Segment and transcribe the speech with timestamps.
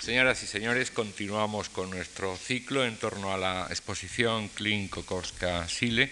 [0.00, 6.10] Señoras y señores, continuamos con nuestro ciclo en torno a la exposición Klin Kokorska Sile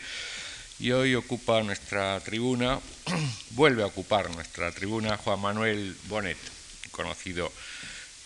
[0.79, 2.79] y hoy ocupa nuestra tribuna,
[3.53, 6.37] vuelve a ocupar nuestra tribuna Juan Manuel Bonet,
[6.91, 7.51] conocido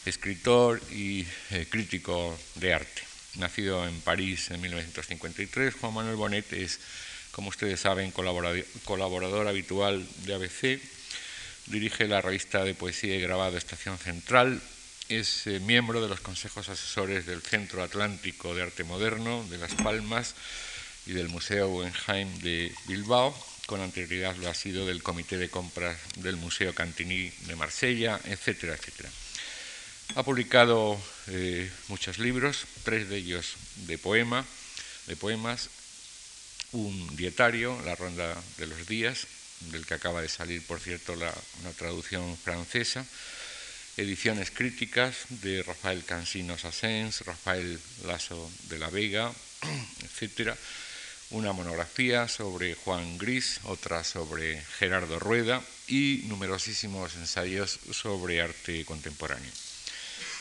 [0.05, 3.03] escritor y eh, crítico de arte.
[3.37, 6.81] Nacido en París en 1953, Juan Manuel Bonet es,
[7.31, 10.81] como ustedes saben, colaborador habitual de ABC,
[11.67, 14.61] dirige la revista de poesía y grabado Estación Central,
[15.17, 19.75] es eh, miembro de los consejos asesores del Centro Atlántico de Arte Moderno de Las
[19.75, 20.35] Palmas
[21.07, 23.37] y del Museo Guggenheim de Bilbao.
[23.67, 28.75] Con anterioridad lo ha sido del Comité de Compras del Museo Cantini de Marsella, etcétera,
[28.75, 29.11] etcétera.
[30.15, 33.55] Ha publicado eh, muchos libros, tres de ellos
[33.87, 34.45] de poema,
[35.07, 35.69] de poemas,
[36.73, 39.27] un dietario, La Ronda de los Días,
[39.71, 43.07] del que acaba de salir, por cierto, la, una traducción francesa,
[43.97, 49.33] ediciones críticas de Rafael Cansino Sassens, Rafael Lasso de la Vega,
[50.21, 50.55] etc.
[51.31, 59.51] Una monografía sobre Juan Gris, otra sobre Gerardo Rueda y numerosísimos ensayos sobre arte contemporáneo.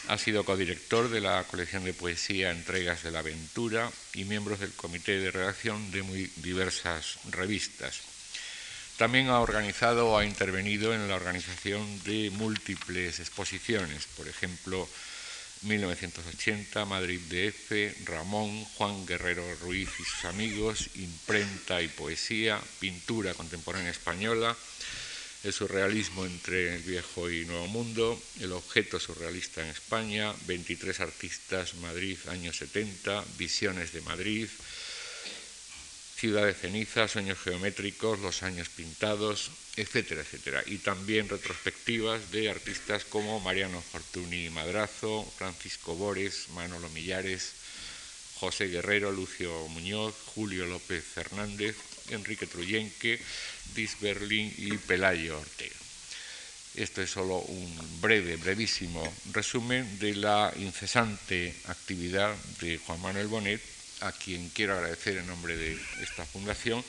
[0.07, 4.73] Ha sido codirector de la colección de poesía Entregas de la Aventura y miembro del
[4.73, 8.10] comité de redacción de muy diversas revistas.
[9.01, 14.87] También ha organizado o ha intervenido en la organización de múltiples exposiciones, por ejemplo,
[15.63, 23.89] 1980, Madrid DF, Ramón, Juan Guerrero Ruiz y sus amigos, Imprenta y Poesía, Pintura Contemporánea
[23.89, 24.55] Española,
[25.43, 31.73] el surrealismo entre el viejo y nuevo mundo, el objeto surrealista en España, 23 artistas,
[31.73, 34.47] Madrid, años 70, Visiones de Madrid,
[36.21, 40.61] Ciudad de ceniza, sueños geométricos, los años pintados, etcétera, etcétera.
[40.67, 47.53] Y también retrospectivas de artistas como Mariano Fortuny Madrazo, Francisco Bores, Manolo Millares,
[48.39, 51.75] José Guerrero, Lucio Muñoz, Julio López Fernández,
[52.11, 53.19] Enrique Truyenque,
[53.73, 55.75] Dis Berlín y Pelayo Ortega.
[56.75, 63.80] Esto es solo un breve, brevísimo resumen de la incesante actividad de Juan Manuel Bonet
[64.01, 66.83] a quien quiero agradecer en nombre de esta fundación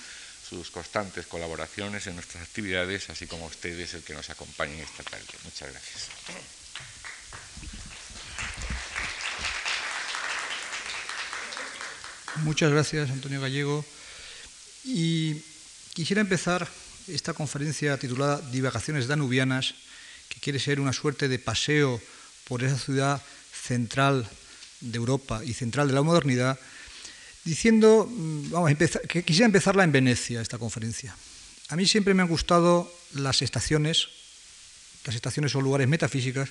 [0.48, 5.02] sus constantes colaboraciones en nuestras actividades, así como a ustedes el que nos acompañen esta
[5.02, 5.24] tarde.
[5.44, 6.08] Muchas gracias.
[12.36, 13.84] Muchas gracias, Antonio Gallego.
[14.84, 15.36] Y
[15.94, 16.68] quisiera empezar
[17.08, 19.74] esta conferencia titulada Divagaciones danubianas,
[20.28, 22.00] que quiere ser una suerte de paseo
[22.44, 23.22] por esa ciudad
[23.52, 24.28] central
[24.80, 26.58] de Europa y central de la modernidad,
[27.44, 31.14] diciendo, mm, vamos empezar, que quisiera empezarla en Venecia, esta conferencia.
[31.68, 34.08] A mí siempre me han gustado las estaciones,
[35.04, 36.50] las estaciones son lugares metafísicas,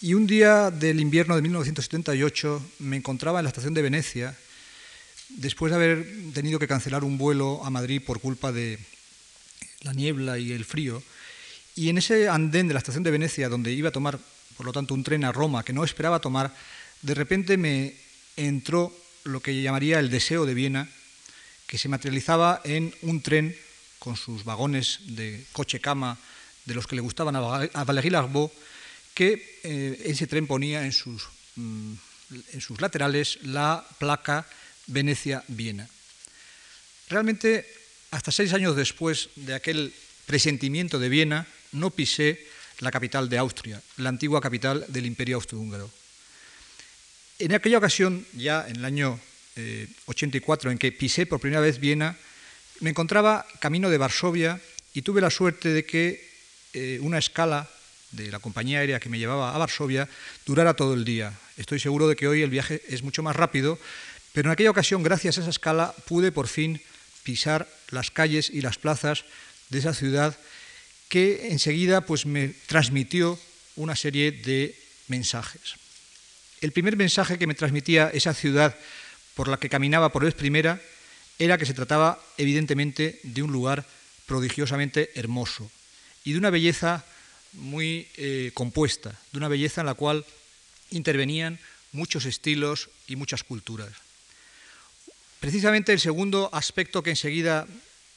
[0.00, 4.36] y un día del invierno de 1978 me encontraba en la estación de Venecia,
[5.30, 8.78] después de haber tenido que cancelar un vuelo a Madrid por culpa de
[9.80, 11.02] la niebla y el frío,
[11.74, 14.18] y en ese andén de la estación de Venecia, donde iba a tomar,
[14.56, 16.54] por lo tanto, un tren a Roma que no esperaba tomar,
[17.02, 17.94] de repente me
[18.36, 18.94] entró
[19.26, 20.88] lo que llamaría el deseo de Viena,
[21.66, 23.56] que se materializaba en un tren
[23.98, 26.18] con sus vagones de coche-cama
[26.64, 28.50] de los que le gustaban a Valéry Larbeau,
[29.14, 31.94] que eh, ese tren ponía en sus, mm,
[32.52, 34.46] en sus laterales la placa
[34.86, 35.88] Venecia-Viena.
[37.08, 37.66] Realmente,
[38.10, 39.94] hasta seis años después de aquel
[40.26, 42.46] presentimiento de Viena, no pisé
[42.80, 45.90] la capital de Austria, la antigua capital del Imperio Austrohúngaro.
[47.38, 49.20] En aquella ocasión, ya en el año
[50.06, 52.16] 84, eh, en que pisé por primera vez Viena,
[52.80, 54.58] me encontraba camino de Varsovia
[54.94, 56.26] y tuve la suerte de que
[56.72, 57.68] eh, una escala
[58.12, 60.08] de la compañía aérea que me llevaba a Varsovia
[60.46, 61.32] durara todo el día.
[61.58, 63.78] Estoy seguro de que hoy el viaje es mucho más rápido,
[64.32, 66.80] pero en aquella ocasión, gracias a esa escala, pude por fin
[67.22, 69.24] pisar las calles y las plazas
[69.68, 70.38] de esa ciudad
[71.10, 73.38] que enseguida pues, me transmitió
[73.76, 74.74] una serie de
[75.08, 75.76] mensajes.
[76.60, 78.74] El primer mensaje que me transmitía esa ciudad
[79.34, 80.80] por la que caminaba por vez primera
[81.38, 83.84] era que se trataba evidentemente de un lugar
[84.26, 85.70] prodigiosamente hermoso
[86.24, 87.04] y de una belleza
[87.52, 90.24] muy eh, compuesta, de una belleza en la cual
[90.90, 91.58] intervenían
[91.92, 93.92] muchos estilos y muchas culturas.
[95.40, 97.66] Precisamente el segundo aspecto que enseguida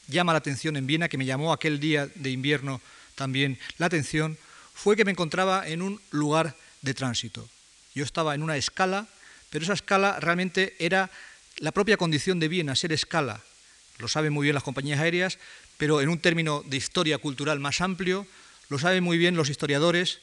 [0.07, 2.81] llama la atención en Viena, que me llamó aquel día de invierno
[3.15, 4.38] también la atención,
[4.74, 7.47] fue que me encontraba en un lugar de tránsito.
[7.95, 9.07] Yo estaba en una escala,
[9.50, 11.09] pero esa escala realmente era
[11.57, 13.41] la propia condición de Viena, ser escala.
[13.97, 15.38] Lo saben muy bien las compañías aéreas,
[15.77, 18.27] pero en un término de historia cultural más amplio,
[18.69, 20.19] lo saben muy bien los historiadores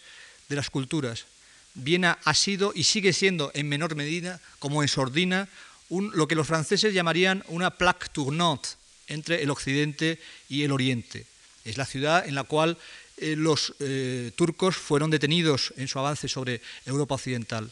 [0.49, 1.27] de las culturas.
[1.75, 5.49] Viena ha sido y sigue siendo en menor medida, como en sordina,
[5.91, 8.71] lo que los franceses llamarían una plaque tournante
[9.09, 11.27] entre el occidente y el oriente.
[11.65, 12.79] Es la ciudad en la cual
[13.19, 17.71] eh, los eh, turcos fueron detenidos en su avance sobre Europa Occidental.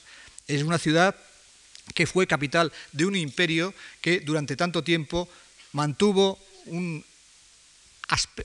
[0.48, 1.14] Es una ciudad
[1.94, 5.28] que fue capital de un imperio que durante tanto tiempo
[5.72, 6.38] mantuvo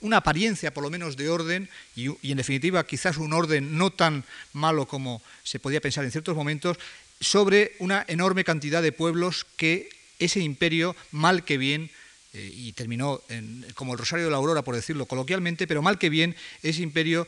[0.02, 4.24] una apariencia por lo menos de orden y, en definitiva quizás un orden no tan
[4.52, 6.76] malo como se podía pensar en ciertos momentos
[7.20, 9.88] sobre una enorme cantidad de pueblos que
[10.18, 11.90] ese imperio, mal que bien,
[12.32, 13.20] eh, y terminó
[13.74, 17.26] como el Rosario de la Aurora, por decirlo coloquialmente, pero mal que bien, ese imperio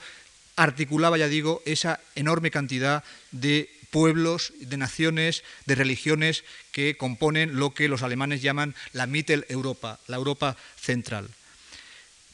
[0.57, 7.75] articulaba, ya digo, esa enorme cantidad de pueblos, de naciones, de religiones que componen lo
[7.75, 11.29] que los alemanes llaman la Mitteleuropa, la Europa central.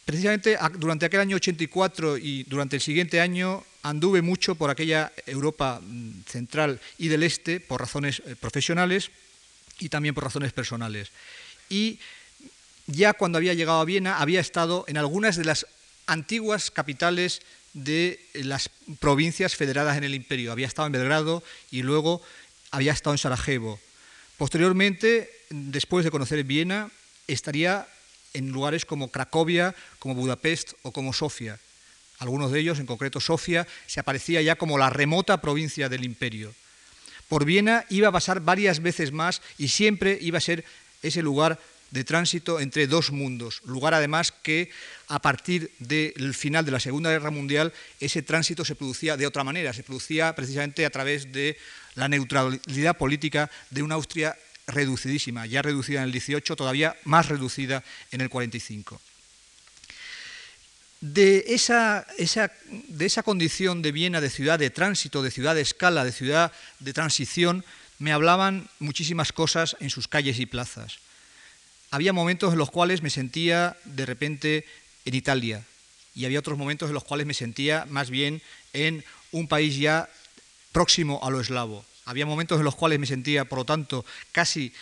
[0.04, 5.80] Precisamente durante aquel año 84 y durante el siguiente año anduve mucho por aquella Europa
[5.82, 9.10] mm, central y del este por razones eh, profesionales
[9.78, 11.10] y también por razones personales.
[11.68, 11.98] Y
[12.88, 15.66] ya cuando había llegado a Viena había estado en algunas de las
[16.06, 17.42] antiguas capitales
[17.74, 20.50] de las provincias federadas en el imperio.
[20.50, 22.22] Había estado en Belgrado y luego
[22.70, 23.78] había estado en Sarajevo.
[24.38, 26.90] Posteriormente, después de conocer Viena,
[27.26, 27.86] estaría
[28.32, 31.58] en lugares como Cracovia, como Budapest o como Sofía.
[32.18, 36.54] Algunos de ellos, en concreto Sofía, se aparecía ya como la remota provincia del imperio.
[37.28, 40.64] Por Viena iba a pasar varias veces más y siempre iba a ser
[41.02, 44.70] ese lugar de tránsito entre dos mundos, lugar además que
[45.08, 49.44] a partir del final de la Segunda Guerra Mundial ese tránsito se producía de otra
[49.44, 51.56] manera, se producía precisamente a través de
[51.94, 54.36] la neutralidad política de una Austria
[54.66, 57.82] reducidísima, ya reducida en el 18, todavía más reducida
[58.12, 59.00] en el 45.
[61.00, 66.04] De esa, de esa condición de Viena de ciudad de tránsito, de ciudad de escala,
[66.04, 67.64] de ciudad de transición,
[67.98, 70.98] me hablaban muchísimas cosas en sus calles y plazas.
[71.90, 74.66] Había momentos en los cuales me sentía de repente
[75.04, 75.64] en Italia
[76.14, 78.42] y había otros momentos en los cuales me sentía más bien
[78.72, 80.08] en un país ya
[80.72, 81.84] próximo a lo eslavo.
[82.04, 84.72] Había momentos en los cuales me sentía, por lo tanto, casi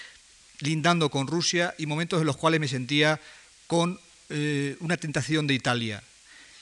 [0.60, 3.20] lindando con Rusia y momentos en los cuales me sentía
[3.66, 4.00] con
[4.30, 6.02] eh, una tentación de Italia.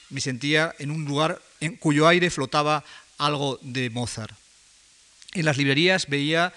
[0.09, 2.83] Me sentía en un lugar en cuyo aire flotaba
[3.17, 4.35] algo de Mozart.
[5.33, 6.53] En las librerías veía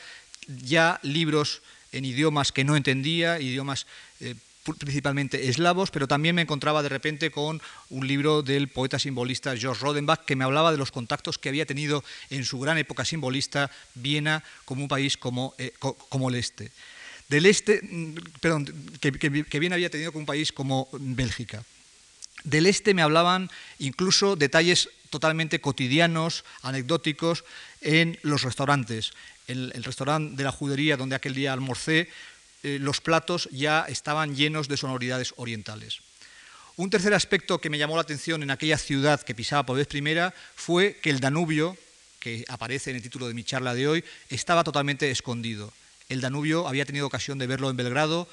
[0.46, 1.62] ya libros
[1.92, 3.86] en idiomas que no entendía, idiomas
[4.20, 4.34] eh,
[4.78, 9.82] principalmente eslavos, pero también me encontraba de repente con un libro del poeta simbolista George
[9.82, 13.70] Rodenbach que me hablaba de los contactos que había tenido en su gran época simbolista
[13.94, 16.70] Viena como un país como, eh, como el este.
[17.28, 18.66] Del este, mm, perdón,
[19.00, 19.12] que,
[19.44, 21.64] que Viena había tenido como un país como Bélgica.
[22.44, 27.44] Del este me hablaban incluso detalles totalmente cotidianos, anecdóticos,
[27.80, 29.12] en los restaurantes.
[29.48, 32.08] En el restaurante de la judería donde aquel día almorcé,
[32.62, 36.00] eh, los platos ya estaban llenos de sonoridades orientales.
[36.76, 39.88] Un tercer aspecto que me llamó la atención en aquella ciudad que pisaba por vez
[39.88, 41.76] primera fue que el Danubio,
[42.20, 45.72] que aparece en el título de mi charla de hoy, estaba totalmente escondido.
[46.08, 48.28] El Danubio había tenido ocasión de verlo en Belgrado,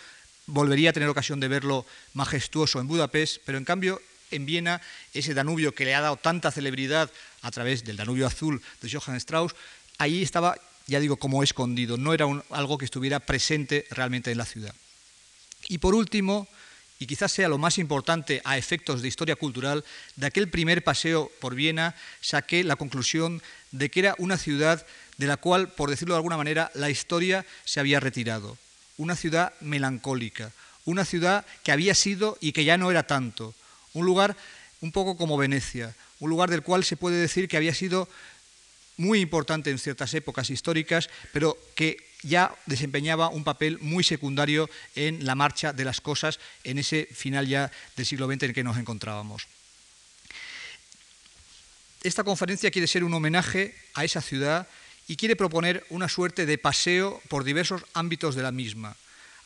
[0.47, 4.01] volvería a tener ocasión de verlo majestuoso en Budapest, pero en cambio
[4.31, 4.81] en Viena
[5.13, 7.11] ese Danubio que le ha dado tanta celebridad
[7.41, 9.55] a través del Danubio Azul de Johann Strauss,
[9.97, 14.45] ahí estaba ya digo, como escondido, no era algo que estuviera presente realmente en la
[14.45, 14.73] ciudad.
[15.67, 16.47] Y por último,
[16.99, 19.83] y quizás sea lo más importante a efectos de historia cultural,
[20.15, 24.85] de aquel primer paseo por Viena saqué la conclusión de que era una ciudad
[25.17, 28.57] de la cual, por decirlo de alguna manera, la historia se había retirado.
[28.97, 30.51] Una ciudad melancólica,
[30.85, 33.53] una ciudad que había sido y que ya no era tanto.
[33.93, 34.37] Un lugar
[34.81, 38.07] un poco como Venecia, un lugar del cual se puede decir que había sido
[38.97, 45.25] muy importante en ciertas épocas históricas, pero que ya desempeñaba un papel muy secundario en
[45.25, 48.63] la marcha de las cosas en ese final ya del siglo XX en el que
[48.63, 49.47] nos encontrábamos.
[52.03, 54.67] Esta conferencia quiere ser un homenaje a esa ciudad
[55.07, 58.95] y quiere proponer una suerte de paseo por diversos ámbitos de la misma,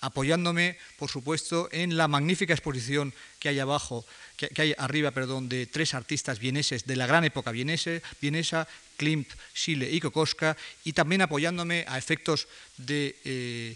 [0.01, 4.05] apoyándome, por supuesto, en la magnífica exposición que hay abajo,
[4.37, 9.89] que, hay arriba, perdón, de tres artistas vieneses de la gran época vienesa, Klimt, Schiele
[9.91, 13.75] y Kokoska, y también apoyándome a efectos de eh,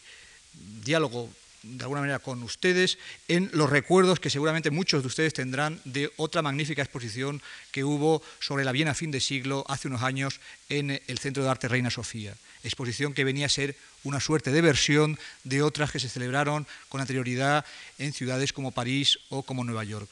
[0.84, 1.30] diálogo
[1.64, 2.98] de alguna manera con ustedes
[3.30, 8.22] en los recuerdos que seguramente muchos de ustedes tendrán de otra magnífica exposición que hubo
[8.40, 11.90] sobre la Viena fin de siglo hace unos años en el Centro de Arte Reina
[11.90, 12.36] Sofía.
[12.64, 17.02] Exposición que venía a ser una suerte de versión de otras que se celebraron con
[17.02, 17.66] anterioridad
[17.98, 20.10] en ciudades como París o como Nueva York.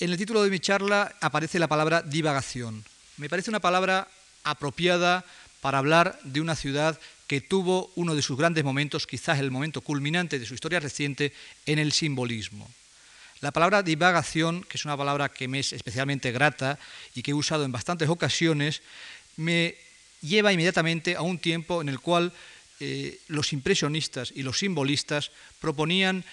[0.00, 2.84] En el título de mi charla aparece la palabra divagación.
[3.16, 4.08] Me parece una palabra
[4.44, 5.24] apropiada
[5.60, 9.80] para hablar de una ciudad que tuvo uno de sus grandes momentos, quizás el momento
[9.80, 11.32] culminante de su historia reciente,
[11.66, 12.70] en el simbolismo.
[13.40, 16.78] La palabra divagación, que es una palabra que me es especialmente grata
[17.14, 18.82] y que he usado en bastantes ocasiones,
[19.36, 19.76] me
[20.20, 22.32] lleva inmediatamente a un tiempo en el cual
[22.80, 26.24] eh, los impresionistas y los simbolistas proponían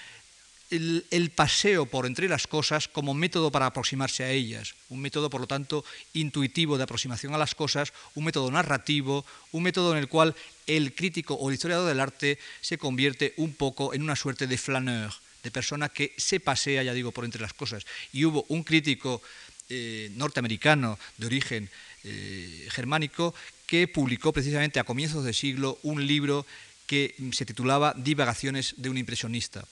[0.72, 5.42] el, paseo por entre las cosas como método para aproximarse a ellas, un método, por
[5.42, 10.08] lo tanto, intuitivo de aproximación a las cosas, un método narrativo, un método en el
[10.08, 10.36] cual
[10.68, 14.58] el crítico o el historiador del arte se convierte un poco en una suerte de
[14.58, 15.14] flaneur,
[15.44, 17.86] de persona que se pasea, ya digo, por entre las cosas.
[18.12, 19.22] Y hubo un crítico
[19.70, 21.70] eh, norteamericano de origen
[22.04, 23.34] eh, germánico
[23.68, 26.46] que publicó precisamente a comienzos del siglo un libro
[26.88, 29.66] que se titulaba Divagaciones de un impresionista.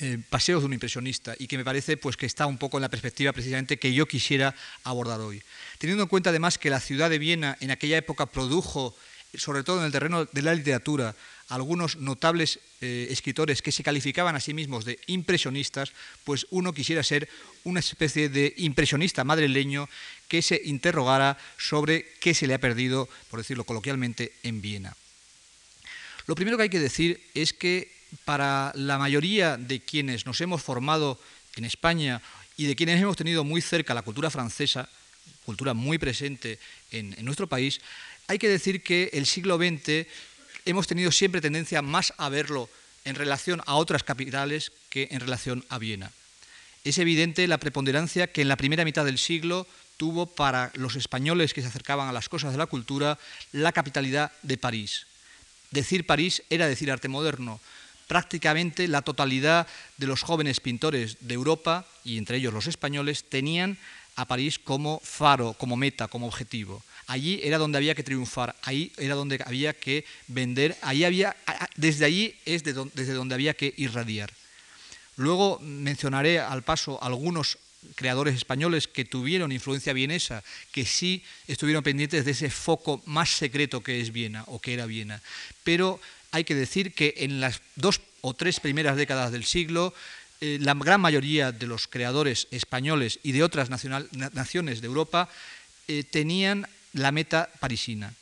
[0.00, 2.82] Eh, paseos de un impresionista y que me parece pues, que está un poco en
[2.82, 4.52] la perspectiva precisamente que yo quisiera
[4.82, 5.40] abordar hoy.
[5.78, 8.96] Teniendo en cuenta además que la ciudad de Viena en aquella época produjo,
[9.34, 11.14] sobre todo en el terreno de la literatura,
[11.48, 15.92] algunos notables eh, escritores que se calificaban a sí mismos de impresionistas,
[16.24, 17.28] pues uno quisiera ser
[17.62, 19.88] una especie de impresionista madrileño
[20.28, 24.96] que se interrogara sobre qué se le ha perdido, por decirlo coloquialmente, en Viena.
[26.26, 27.92] Lo primero que hay que decir es que
[28.24, 31.20] para la mayoría de quienes nos hemos formado
[31.56, 32.22] en España
[32.56, 34.88] y de quienes hemos tenido muy cerca la cultura francesa,
[35.44, 36.58] cultura muy presente
[36.90, 37.80] en, nuestro país,
[38.26, 40.06] hay que decir que el siglo XX
[40.64, 42.70] hemos tenido siempre tendencia más a verlo
[43.04, 46.10] en relación a otras capitales que en relación a Viena.
[46.84, 49.66] Es evidente la preponderancia que en la primera mitad del siglo
[49.96, 53.18] tuvo para los españoles que se acercaban a las cosas de la cultura
[53.52, 55.06] la capitalidad de París.
[55.70, 57.60] Decir París era decir arte moderno,
[58.06, 63.78] prácticamente la totalidad de los jóvenes pintores de Europa, y entre ellos los españoles, tenían
[64.16, 66.82] a París como faro, como meta, como objetivo.
[67.06, 71.36] Allí era donde había que triunfar, ahí era donde había que vender, ahí había,
[71.76, 74.32] desde allí es desde donde había que irradiar.
[75.16, 77.58] Luego mencionaré al paso algunos
[77.94, 83.82] creadores españoles que tuvieron influencia vienesa, que sí estuvieron pendientes de ese foco más secreto
[83.82, 85.20] que es Viena o que era Viena.
[85.62, 86.00] Pero
[86.30, 89.94] hay que decir que en las dos o tres primeras décadas del siglo,
[90.40, 95.28] eh, la gran mayoría de los creadores españoles y de otras naciones de Europa
[95.86, 98.12] eh, tenían la meta parisina.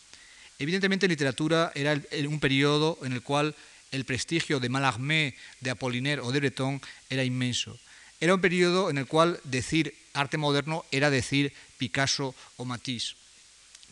[0.59, 3.55] Evidentemente, literatura era un periodo en el cual
[3.91, 7.79] el prestigio de Mallarmé, de Apollinaire o de Breton era inmenso.
[8.23, 13.17] Era un periodo en el cual decir arte moderno era decir Picasso o Matisse.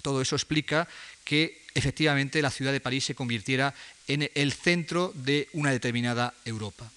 [0.03, 0.87] Todo eso explica
[1.25, 3.75] que efectivamente la ciudad de París se convirtiera
[4.07, 6.89] en el centro de una determinada Europa.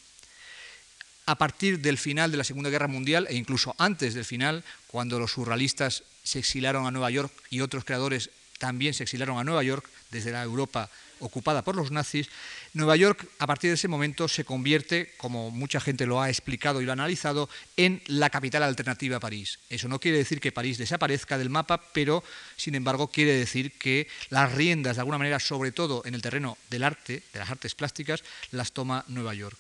[1.25, 5.17] A partir del final de la Segunda Guerra Mundial e incluso antes del final, cuando
[5.17, 9.63] los surrealistas se exilaron a Nueva York y otros creadores también se exilaron a Nueva
[9.63, 10.87] York desde la Europa
[11.19, 12.29] ocupada por los nazis,
[12.73, 16.81] Nueva York a partir de ese momento se convierte, como mucha gente lo ha explicado
[16.81, 19.59] y lo ha analizado, en la capital alternativa a París.
[19.69, 22.23] Eso no quiere decir que París desaparezca del mapa, pero
[22.55, 26.57] sin embargo quiere decir que las riendas, de alguna manera, sobre todo en el terreno
[26.69, 29.57] del arte, de las artes plásticas, las toma Nueva York.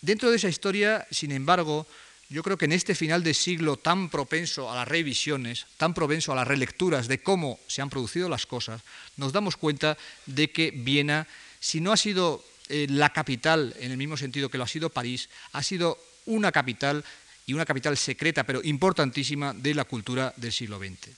[0.00, 1.86] Dentro de esa historia, sin embargo,
[2.28, 6.32] yo creo que en este final de siglo tan propenso a las revisiones, tan propenso
[6.32, 8.82] a las relecturas de cómo se han producido las cosas,
[9.16, 11.26] nos damos cuenta de que Viena,
[11.60, 14.90] si no ha sido eh, la capital en el mismo sentido que lo ha sido
[14.90, 17.04] París, ha sido una capital
[17.46, 21.08] y una capital secreta, pero importantísima, de la cultura del siglo XX.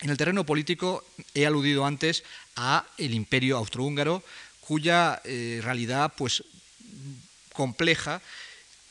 [0.00, 2.24] En el terreno político he aludido antes
[2.56, 4.24] a el imperio austrohúngaro,
[4.60, 6.42] cuya eh, realidad pues,
[7.52, 8.20] compleja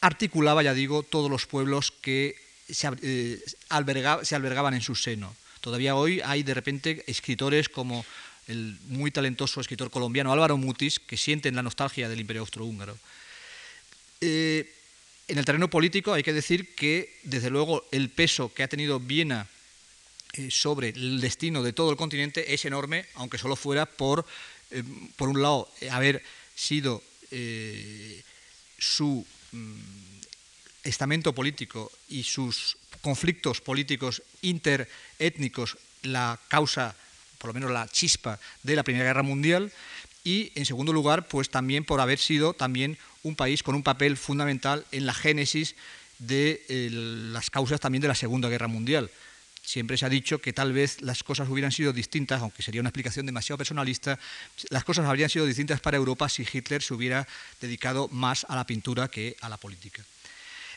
[0.01, 2.35] articulaba, ya digo, todos los pueblos que
[2.69, 5.35] se, eh, albergaban en su seno.
[5.61, 8.05] Todavía hoy hay de repente escritores como
[8.47, 12.97] el muy talentoso escritor colombiano Álvaro Mutis, que sienten la nostalgia del imperio austrohúngaro.
[14.21, 14.71] Eh,
[15.27, 18.99] en el terreno político hay que decir que, desde luego, el peso que ha tenido
[18.99, 19.47] Viena
[20.33, 24.25] eh, sobre el destino de todo el continente es enorme, aunque solo fuera por,
[25.15, 26.23] por un lado, haber
[26.55, 27.03] sido
[28.79, 29.25] su
[30.83, 36.95] estamento político y sus conflictos políticos interétnicos la causa,
[37.37, 39.71] por lo menos la chispa de la Primera Guerra Mundial
[40.23, 44.17] y en segundo lugar, pues también por haber sido también un país con un papel
[44.17, 45.75] fundamental en la génesis
[46.19, 49.09] de eh, las causas también de la Segunda Guerra Mundial.
[49.63, 52.89] Siempre se ha dicho que tal vez las cosas hubieran sido distintas, aunque sería una
[52.89, 54.17] explicación demasiado personalista,
[54.69, 57.27] las cosas habrían sido distintas para Europa si Hitler se hubiera
[57.61, 60.03] dedicado más a la pintura que a la política.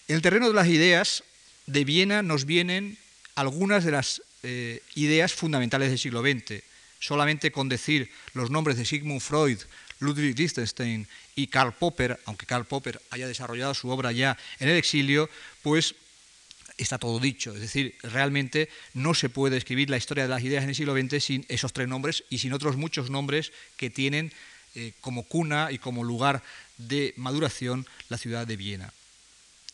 [0.09, 1.25] En el terreno de las ideas,
[1.67, 2.99] de Viena nos vienen
[3.35, 6.62] algunas de las eh, ideas fundamentales del siglo XX.
[6.99, 9.59] Solamente con decir los nombres de Sigmund Freud,
[9.99, 14.77] Ludwig Wittgenstein y Karl Popper, aunque Karl Popper haya desarrollado su obra ya en el
[14.77, 15.31] exilio,
[15.62, 15.95] pues
[16.83, 17.55] está todo dicho.
[17.55, 20.95] Es decir, realmente no se puede escribir la historia de las ideas en el siglo
[20.95, 24.33] XX sin esos tres nombres y sin otros muchos nombres que tienen
[24.75, 26.43] eh, como cuna y como lugar
[26.79, 28.93] de maduración la ciudad de Viena.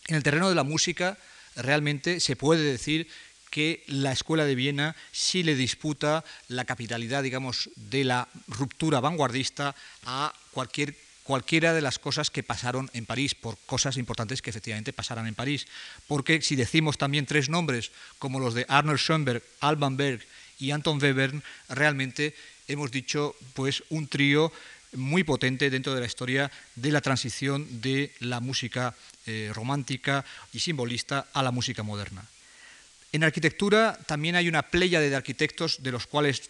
[0.07, 1.19] En el terreno de la música,
[1.57, 3.09] realmente se puede decir
[3.51, 9.75] que la Escuela de Viena sí le disputa la capitalidad, digamos, de la ruptura vanguardista
[10.05, 10.95] a cualquier
[11.29, 15.35] cualquiera de las cosas que pasaron en París, por cosas importantes que efectivamente pasaran en
[15.35, 15.69] París.
[16.07, 20.25] Porque si decimos también tres nombres, como los de Arnold Schoenberg, Alban Berg
[20.59, 22.35] y Anton Webern, realmente
[22.67, 24.51] hemos dicho pues un trío
[24.97, 30.61] muy potente dentro de la historia de la transición de la música eh, romántica y
[30.61, 32.25] simbolista a la música moderna.
[33.13, 36.49] En arquitectura también hay una playa de arquitectos de los cuales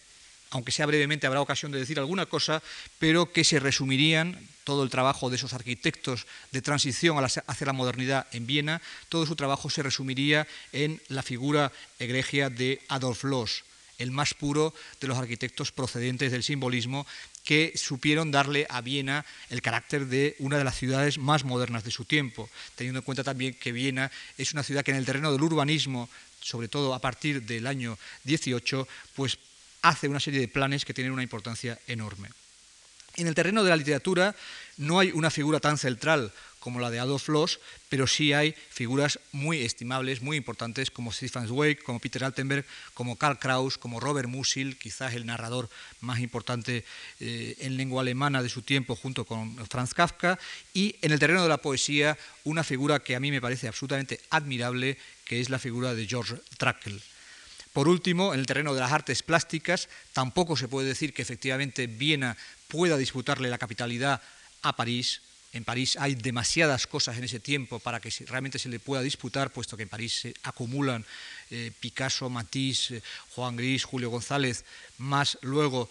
[0.51, 2.61] aunque sea brevemente habrá ocasión de decir alguna cosa,
[2.97, 8.27] pero que se resumirían todo el trabajo de esos arquitectos de transición hacia la modernidad
[8.31, 13.63] en Viena, todo su trabajo se resumiría en la figura egregia de Adolf Loos,
[13.97, 17.05] el más puro de los arquitectos procedentes del simbolismo
[17.43, 21.91] que supieron darle a Viena el carácter de una de las ciudades más modernas de
[21.91, 25.31] su tiempo, teniendo en cuenta también que Viena es una ciudad que en el terreno
[25.31, 26.09] del urbanismo
[26.41, 29.37] sobre todo a partir del año 18, pues
[29.81, 32.29] hace una serie de planes que tienen una importancia enorme.
[33.15, 34.35] En el terreno de la literatura
[34.77, 39.19] no hay una figura tan central como la de Adolf Loos, pero sí hay figuras
[39.31, 44.27] muy estimables, muy importantes, como Stefan Zweig, como Peter Altenberg, como Karl Kraus, como Robert
[44.27, 45.69] Musil, quizás el narrador
[46.01, 46.83] más importante
[47.19, 50.37] eh, en lengua alemana de su tiempo, junto con Franz Kafka,
[50.73, 54.19] y en el terreno de la poesía, una figura que a mí me parece absolutamente
[54.29, 57.01] admirable, que es la figura de George Trakl.
[57.79, 61.87] Por último, en el terreno de las artes plásticas, tampoco se puede decir que efectivamente
[61.87, 62.35] Viena
[62.67, 64.21] pueda disputarle la capitalidad
[64.63, 65.21] a París.
[65.53, 69.53] En París hay demasiadas cosas en ese tiempo para que realmente se le pueda disputar,
[69.53, 71.05] puesto que en París se acumulan
[71.51, 74.65] eh, Picasso, Matisse, eh, Juan Gris, Julio González,
[74.97, 75.89] más luego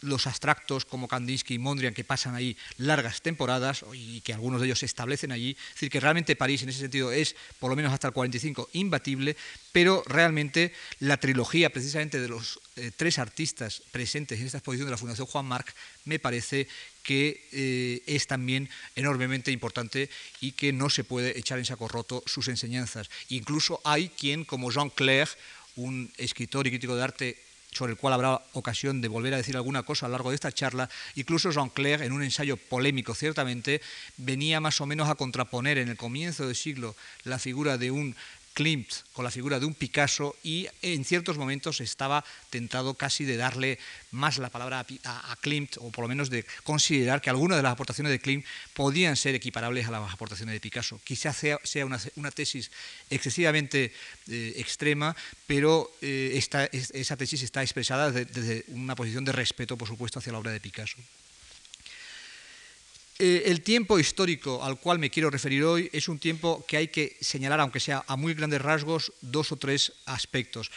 [0.00, 4.66] los abstractos como Kandinsky y Mondrian que pasan ahí largas temporadas y que algunos de
[4.66, 5.50] ellos se establecen allí.
[5.50, 8.70] Es decir, que realmente París en ese sentido es, por lo menos hasta el 45,
[8.74, 9.36] imbatible,
[9.72, 14.92] pero realmente la trilogía precisamente de los eh, tres artistas presentes en esta exposición de
[14.92, 16.68] la Fundación Juan Marc me parece
[17.02, 22.22] que eh, es también enormemente importante y que no se puede echar en saco roto
[22.26, 23.08] sus enseñanzas.
[23.30, 25.28] Incluso hay quien, como Jean Clair,
[25.76, 27.47] un escritor y crítico de arte
[27.78, 30.34] sobre el cual habrá ocasión de volver a decir alguna cosa a lo largo de
[30.34, 33.80] esta charla, incluso Jean Clair, en un ensayo polémico ciertamente,
[34.16, 38.16] venía más o menos a contraponer en el comienzo del siglo la figura de un
[38.58, 43.36] Klimt con la figura de un Picasso y en ciertos momentos estaba tentado casi de
[43.36, 43.78] darle
[44.10, 47.70] más la palabra a, Klimt o por lo menos de considerar que algunas de las
[47.70, 48.44] aportaciones de Klimt
[48.74, 51.00] podían ser equiparables a las aportaciones de Picasso.
[51.04, 52.72] Quizás sea, una, tesis
[53.10, 53.92] excesivamente
[54.26, 55.14] eh, extrema,
[55.46, 60.40] pero eh, esa tesis está expresada desde una posición de respeto, por supuesto, hacia la
[60.40, 60.96] obra de Picasso.
[63.20, 66.86] Eh, el tiempo histórico al cual me quiero referir hoy es un tiempo que hay
[66.86, 70.70] que señalar, aunque sea a muy grandes rasgos, dos o tres aspectos.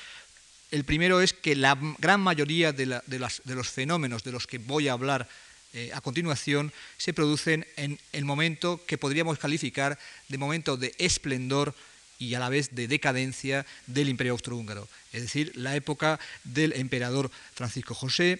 [0.71, 4.93] El primero es que la gran mayoría de, los fenómenos de los que voy a
[4.93, 5.29] hablar
[5.73, 11.75] eh, a continuación se producen en el momento que podríamos calificar de momento de esplendor
[12.17, 17.29] y a la vez de decadencia del imperio austrohúngaro, es decir, la época del emperador
[17.53, 18.39] Francisco José,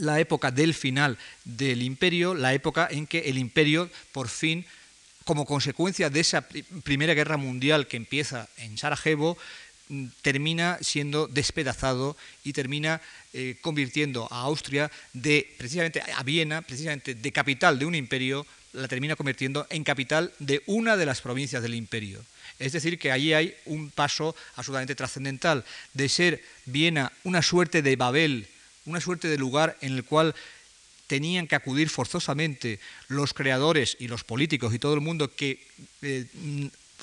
[0.00, 4.64] la época del final del imperio, la época en que el imperio por fin,
[5.24, 6.46] como consecuencia de esa
[6.82, 9.38] primera guerra mundial que empieza en Sarajevo,
[9.88, 13.00] mm, termina siendo despedazado y termina
[13.32, 18.88] eh, convirtiendo a Austria de precisamente a Viena, precisamente de capital de un imperio, la
[18.88, 22.24] termina convirtiendo en capital de una de las provincias del imperio.
[22.58, 27.96] Es decir, que allí hay un paso absolutamente trascendental de ser Viena una suerte de
[27.96, 28.46] Babel
[28.90, 30.34] una suerte de lugar en el cual
[31.06, 35.64] tenían que acudir forzosamente los creadores y los políticos y todo el mundo que
[36.02, 36.26] eh,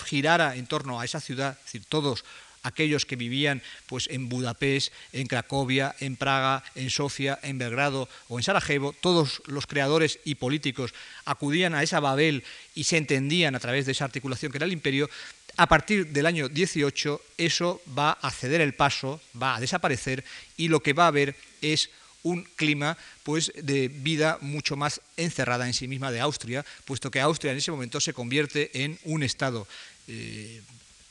[0.06, 2.24] girara en torno a esa ciudad, es decir, todos
[2.64, 8.38] aquellos que vivían pues, en Budapest, en Cracovia, en Praga, en Sofía, en Belgrado o
[8.40, 10.94] en Sarajevo, todos los creadores y políticos
[11.26, 12.44] acudían a esa Babel
[12.76, 15.10] y se entendían a través de esa articulación que era el imperio,
[15.58, 20.24] a partir del año 18 eso va a ceder el paso, va a desaparecer
[20.56, 21.90] y lo que va a haber es
[22.24, 27.20] un clima pues, de vida mucho más encerrada en sí misma de Austria, puesto que
[27.20, 29.68] Austria en ese momento se convierte en un Estado
[30.08, 30.62] eh,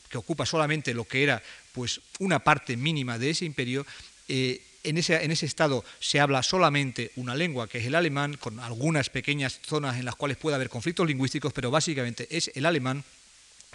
[0.09, 3.85] que ocupa solamente lo que era pues una parte mínima de ese imperio,
[4.29, 8.37] eh, en ese, en ese, estado se habla solamente una lengua, que es el alemán,
[8.37, 12.67] con algunas pequeñas zonas en las cuales puede haber conflictos lingüísticos, pero básicamente es el
[12.67, 13.03] alemán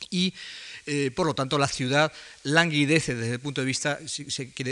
[0.10, 0.34] y
[0.86, 2.12] eh, por lo tanto la ciudad
[2.44, 4.00] languidece desde el punto de vista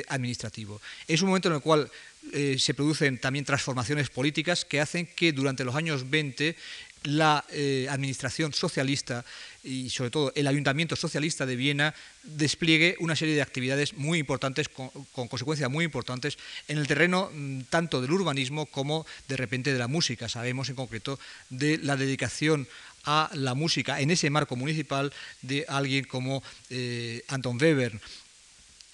[0.07, 0.81] administrativo.
[1.07, 1.89] Es un momento en el cual
[2.33, 6.55] eh, se producen también transformaciones políticas que hacen que durante los años 20
[7.03, 9.23] la eh, administración socialista
[9.63, 14.67] y sobre todo el ayuntamiento socialista de Viena despliegue una serie de actividades muy importantes,
[14.67, 19.79] con, consecuencias muy importantes en el terreno mm, tanto del urbanismo como de repente de
[19.79, 20.27] la música.
[20.27, 21.19] Sabemos en concreto
[21.49, 22.67] de la dedicación
[23.09, 27.99] a la música en ese marco municipal de alguien como eh, Anton Weber.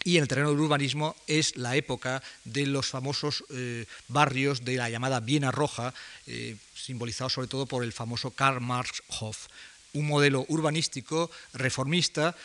[0.06, 4.78] Y en el terreno del urbanismo es la época de los famosos eh, barrios de
[4.78, 5.94] la llamada Viena Roja,
[6.28, 9.48] eh, simbolizado sobre todo por el famoso Karl Marx Hof,
[9.94, 12.36] un modelo urbanístico reformista,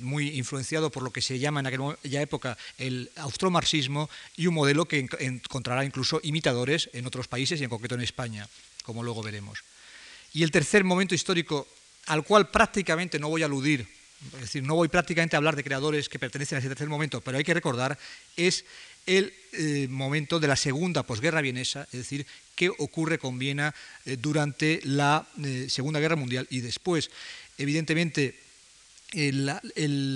[0.00, 4.86] muy influenciado por lo que se llama en aquella época el austromarxismo, y un modelo
[4.86, 8.48] que encontrará incluso imitadores en otros países y en concreto en España,
[8.82, 9.62] como luego veremos.
[10.32, 11.66] Y el tercer momento histórico
[12.06, 13.86] al cual prácticamente no voy a aludir,
[14.34, 17.20] es decir, no voy prácticamente a hablar de creadores que pertenecen a ese tercer momento,
[17.20, 17.98] pero hay que recordar,
[18.36, 18.64] es
[19.06, 24.16] el eh, momento de la segunda posguerra vienesa, es decir, qué ocurre con Viena eh,
[24.20, 27.10] durante la eh, Segunda Guerra Mundial y después.
[27.58, 28.38] Evidentemente,
[29.12, 29.60] la,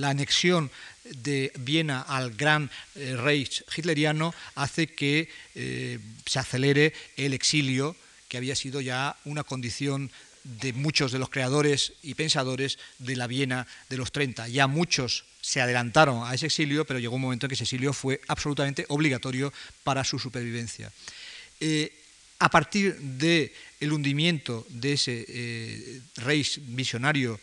[0.04, 0.70] anexión
[1.04, 7.96] de Viena al gran Reich hitleriano hace que se acelere el exilio
[8.34, 10.10] que había sido ya una condición
[10.42, 14.48] de muchos de los creadores y pensadores de la Viena de los 30.
[14.48, 17.92] Ya muchos se adelantaron a ese exilio, pero llegó un momento en que ese exilio
[17.92, 19.52] fue absolutamente obligatorio
[19.84, 20.90] para su supervivencia.
[21.60, 21.94] Eh,
[22.40, 23.52] a partir del
[23.92, 26.44] hundimiento de ese eh, rey
[26.74, 27.38] visionario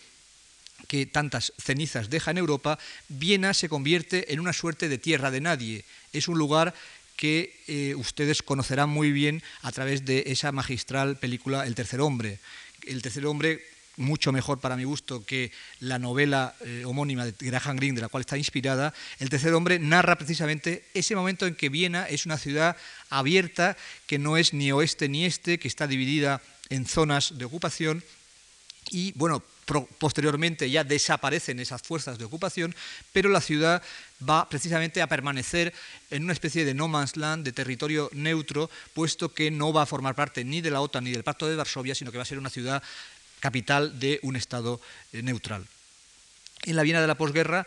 [0.90, 2.78] que tantas cenizas deja en Europa,
[3.08, 5.86] Viena se convierte en una suerte de tierra de nadie.
[6.12, 6.76] Es un lugar
[7.22, 12.40] que eh, ustedes conocerán muy bien a través de esa magistral película El tercer hombre.
[12.88, 13.62] El tercer hombre
[13.96, 18.10] mucho mejor para mi gusto que la novela eh, homónima de Graham Greene, de la
[18.10, 22.40] cual está inspirada, El tercer hombre narra precisamente ese momento en que Viena es una
[22.40, 22.76] ciudad
[23.12, 28.04] abierta, que no es ni oeste ni este, que está dividida en zonas de ocupación
[28.90, 29.44] y, bueno,
[30.00, 32.76] posteriormente ya desaparecen esas fuerzas de ocupación,
[33.14, 33.84] pero la ciudad
[34.28, 35.74] va precisamente a permanecer
[36.10, 39.86] en una especie de no man's land, de territorio neutro, puesto que no va a
[39.86, 42.28] formar parte ni de la OTAN ni del Pacto de Varsovia, sino que va a
[42.28, 42.84] ser una ciudad
[43.40, 44.80] capital de un Estado
[45.14, 45.66] eh, neutral.
[46.64, 47.66] En la Viena de la posguerra,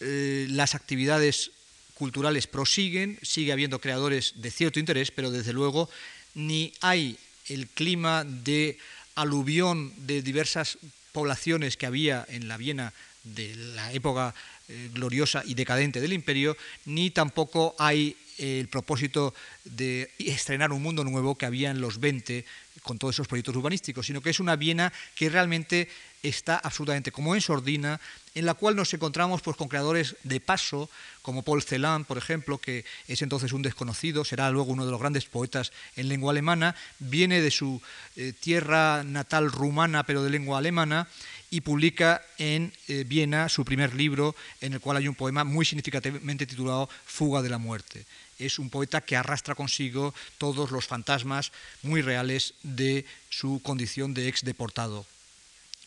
[0.00, 1.50] eh, las actividades
[1.94, 5.88] culturales prosiguen, sigue habiendo creadores de cierto interés, pero desde luego
[6.34, 8.78] ni hay el clima de
[9.14, 10.78] aluvión de diversas
[11.12, 12.92] poblaciones que había en la Viena
[13.24, 14.34] de la época
[14.68, 21.04] eh, gloriosa y decadente del imperio, ni tampoco hay el propósito de estrenar un mundo
[21.04, 22.44] nuevo que había en los 20
[22.82, 25.88] con todos esos proyectos urbanísticos, sino que es una Viena que realmente
[26.22, 28.00] está absolutamente como en sordina,
[28.34, 30.88] en la cual nos encontramos pues, con creadores de paso,
[31.22, 35.00] como Paul Celan, por ejemplo, que es entonces un desconocido, será luego uno de los
[35.00, 37.80] grandes poetas en lengua alemana, viene de su
[38.16, 41.08] eh, tierra natal rumana, pero de lengua alemana,
[41.50, 45.64] y publica en eh, Viena su primer libro, en el cual hay un poema muy
[45.64, 48.04] significativamente titulado Fuga de la muerte.
[48.38, 54.28] Es un poeta que arrastra consigo todos los fantasmas muy reales de su condición de
[54.28, 55.06] ex deportado.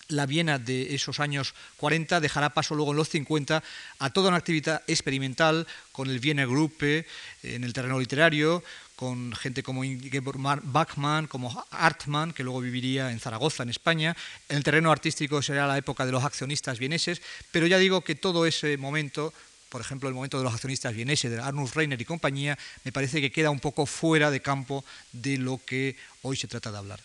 [0.10, 3.62] La Viena de esos años 40 dejará paso luego en los 50
[4.00, 7.06] a toda una actividad experimental con el Viena Gruppe
[7.44, 8.64] en el terreno literario,
[9.00, 14.14] con gente como Ingeborg Bachmann, como Artmann, que luego viviría en Zaragoza, en España.
[14.50, 18.16] En el terreno artístico será la época de los accionistas vieneses, pero ya digo que
[18.16, 19.34] todo ese momento,
[19.70, 23.22] por ejemplo, el momento de los accionistas vieneses, de Arnulf Reiner y compañía, me parece
[23.22, 24.84] que queda un poco fuera de campo
[25.14, 27.00] de lo que hoy se trata de hablar.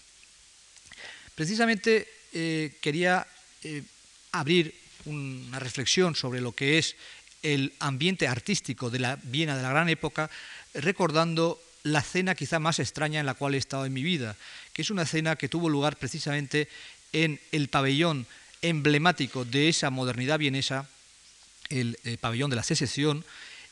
[1.37, 3.25] Precisamente eh, quería
[3.63, 3.85] eh,
[4.33, 6.97] abrir una reflexión sobre lo que es
[7.45, 10.29] el ambiente artístico de la Viena de la gran época,
[10.75, 14.37] recordando la cena quizá más extraña en la cual he estado en mi vida,
[14.73, 16.69] que es una cena que tuvo lugar precisamente
[17.13, 18.27] en el pabellón
[18.63, 20.89] emblemático de esa modernidad vienesa,
[21.69, 23.25] el eh, pabellón de la secesión,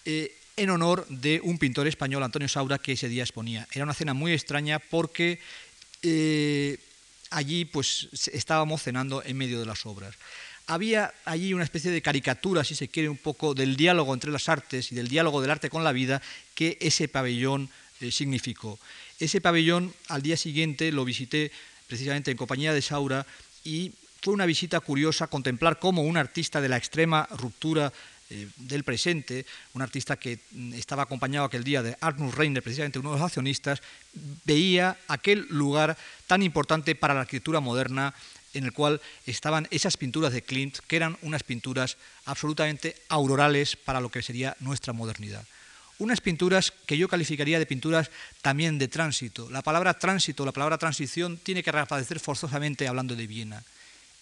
[0.05, 3.67] eh, en honor de un pintor español, Antonio Saura, que ese día exponía.
[3.73, 5.41] Era una cena muy extraña porque
[6.03, 6.79] eh,
[7.31, 10.15] allí pues estábamos cenando en medio de las obras.
[10.67, 14.51] Había allí una especie de caricatura, si se quiere, un poco del diálogo entre las
[14.51, 16.21] artes y del diálogo del arte con la vida
[16.55, 17.71] que ese pabellón
[18.03, 18.79] eh, significó.
[19.19, 21.51] Ese pabellón al día siguiente lo visité
[21.87, 23.27] precisamente en compañía de Saura
[23.65, 27.93] y fue una visita curiosa contemplar cómo un artista de la extrema ruptura
[28.31, 32.99] eh, del presente, un artista que mm, estaba acompañado aquel día de Arnold Reiner, precisamente
[32.99, 33.83] uno de los accionistas,
[34.45, 38.15] veía aquel lugar tan importante para la arquitectura moderna
[38.55, 44.01] en el cual estaban esas pinturas de Klimt, que eran unas pinturas absolutamente aurorales para
[44.01, 45.45] lo que sería nuestra modernidad.
[46.03, 48.11] Unas pinturas que yo calificaría de pinturas
[48.43, 49.49] también de tránsito.
[49.51, 53.63] La palabra tránsito, la palabra transición, tiene que reaparecer forzosamente hablando de Viena.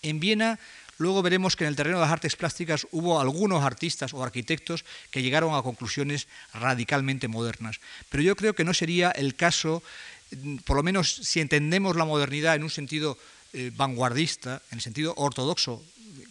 [0.02, 0.58] En Viena
[1.00, 4.84] Luego veremos que en el terreno de las artes plásticas hubo algunos artistas o arquitectos
[5.10, 7.80] que llegaron a conclusiones radicalmente modernas.
[8.10, 9.82] Pero yo creo que no sería el caso,
[10.30, 13.16] mm, por lo menos si entendemos la modernidad en un sentido
[13.54, 15.82] eh, vanguardista, en el sentido ortodoxo,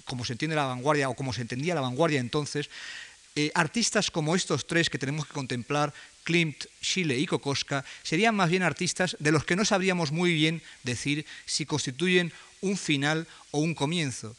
[0.06, 2.70] como se entiende la vanguardia o como se entendía la vanguardia entonces,
[3.36, 8.50] eh, artistas como estos tres que tenemos que contemplar, Klimt, Schiele y Kokoska, serían más
[8.50, 12.32] bien artistas de los que no sabríamos muy bien decir si constituyen
[12.62, 14.36] un final o un comienzo.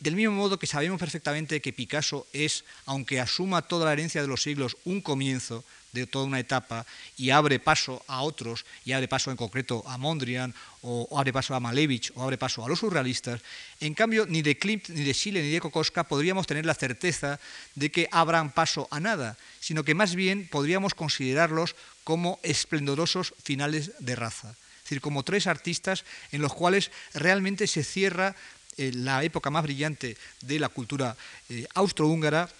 [0.00, 4.28] del mismo modo que sabemos perfectamente que Picasso es, aunque asuma toda la herencia de
[4.28, 9.08] los siglos, un comienzo, de toda una etapa y abre paso a otros, y abre
[9.08, 12.78] paso en concreto a Mondrian, o, abre paso a Malevich, o abre paso a los
[12.78, 13.40] surrealistas,
[13.80, 17.40] en cambio ni de Klimt, ni de Schiele, ni de Kokoska podríamos tener la certeza
[17.74, 23.92] de que abran paso a nada, sino que más bien podríamos considerarlos como esplendorosos finales
[23.98, 24.54] de raza.
[24.90, 28.34] Decir, como tres artistas en los cuales realmente se cierra
[28.76, 31.16] eh, la época más brillante de la cultura
[31.48, 32.50] eh, austrohúngara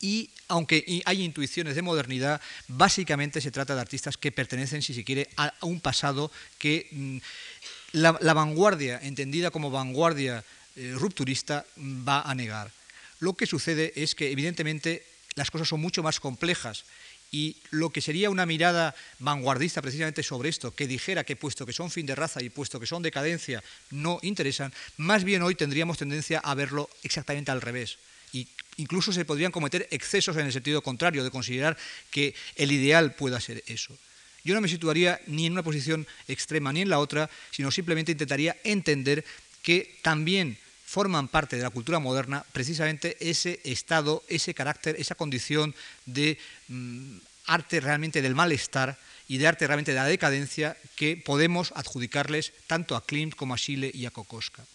[0.00, 5.04] y aunque hay intuiciones de modernidad, básicamente se trata de artistas que pertenecen, si se
[5.04, 7.18] quiere, a un pasado que mm,
[7.92, 10.42] la, vanguardia, entendida como vanguardia
[10.76, 12.72] eh, rupturista, va a negar.
[13.18, 16.86] Lo que sucede es que, evidentemente, las cosas son mucho más complejas
[17.30, 21.72] y lo que sería una mirada vanguardista precisamente sobre esto, que dijera que puesto que
[21.72, 25.98] son fin de raza y puesto que son decadencia, no interesan, más bien hoy tendríamos
[25.98, 27.98] tendencia a verlo exactamente al revés
[28.32, 31.76] y incluso se podrían cometer excesos en el sentido contrario, de considerar
[32.10, 33.96] que el ideal pueda ser eso.
[34.44, 38.12] Yo no me situaría ni en una posición extrema ni en la otra, sino simplemente
[38.12, 39.24] intentaría entender
[39.62, 40.56] que también
[40.90, 45.72] forman parte de la cultura moderna precisamente ese estado, ese carácter, esa condición
[46.04, 48.98] de mm, arte realmente del malestar
[49.28, 53.58] y de arte realmente de la decadencia que podemos adjudicarles tanto a Klimt como a
[53.58, 54.66] Schiele y a Kokoska.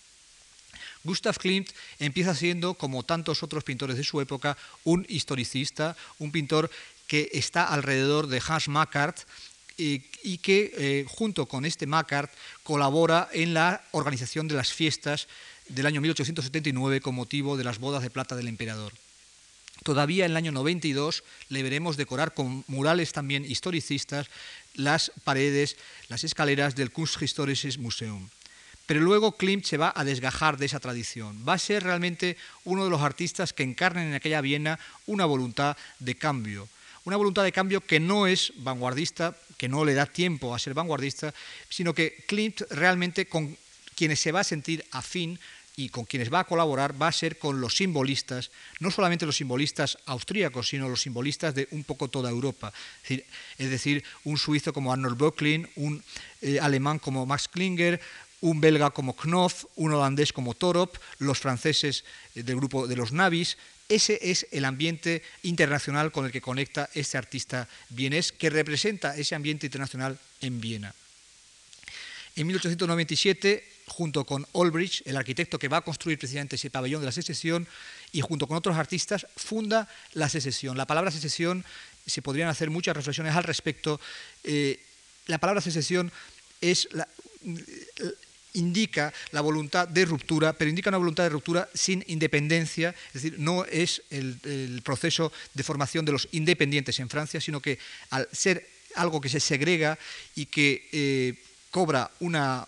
[1.03, 6.71] Gustav Klimt empieza siendo, como tantos otros pintores de su época, un historicista, un pintor
[7.07, 9.19] que está alrededor de Hans Makart
[9.77, 9.99] y,
[10.37, 12.31] que, eh, junto con este Makart,
[12.63, 15.27] colabora en la organización de las fiestas
[15.69, 18.93] del año 1879 con motivo de las bodas de plata del emperador.
[19.83, 24.27] Todavía en el año 92 le veremos decorar con murales también historicistas
[24.73, 28.29] las paredes, las escaleras del Kunsthistorisches Museum.
[28.85, 31.43] Pero luego Klimt se va a desgajar de esa tradición.
[31.47, 35.75] Va a ser realmente uno de los artistas que encarnen en aquella Viena una voluntad
[35.99, 36.69] de cambio.
[37.03, 40.73] Una voluntad de cambio que no es vanguardista, que no le da tiempo a ser
[40.73, 41.33] vanguardista,
[41.69, 43.57] sino que Klimt realmente con
[43.95, 45.39] quienes se va a sentir afín
[45.77, 49.35] y con quienes va a colaborar va a ser con los simbolistas, no solamente los
[49.35, 52.71] simbolistas austríacos, sino los simbolistas de un poco toda Europa.
[53.07, 56.03] Es decir, un suizo como Arnold Böcklin, un
[56.41, 57.99] eh, alemán como Max Klinger,
[58.41, 62.05] un belga como Knopf, un holandés como Torop, los franceses
[62.35, 63.57] eh, del grupo de los Navis.
[63.89, 69.35] Ese es el ambiente internacional con el que conecta este artista vienés, que representa ese
[69.35, 70.93] ambiente internacional en Viena.
[72.35, 77.07] En 1897, junto con Olbrich, el arquitecto que va a construir precisamente ese pabellón de
[77.07, 77.67] la secesión,
[78.11, 80.77] y junto con otros artistas, funda la secesión.
[80.77, 81.63] La palabra secesión,
[82.05, 83.99] se podrían hacer muchas reflexiones al respecto.
[84.43, 84.79] Eh,
[85.27, 86.11] la palabra secesión
[86.61, 87.07] es la,
[88.55, 93.35] indica la voluntad de ruptura, pero indica una voluntad de ruptura sin independencia, es decir,
[93.37, 97.77] no es el, proceso de formación de los independientes en Francia, sino que
[98.09, 99.97] al ser algo que se segrega
[100.35, 101.33] y que eh,
[101.69, 102.65] cobra una,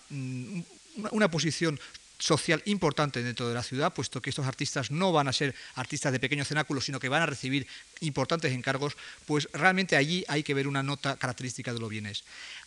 [1.12, 1.79] una posición
[2.19, 6.12] social importante dentro de la ciudad, puesto que estos artistas no van a ser artistas
[6.12, 7.67] de pequeño cenáculo, sino que van a recibir
[8.01, 12.23] importantes encargos, pues realmente allí hay que ver una nota característica de lo bienes.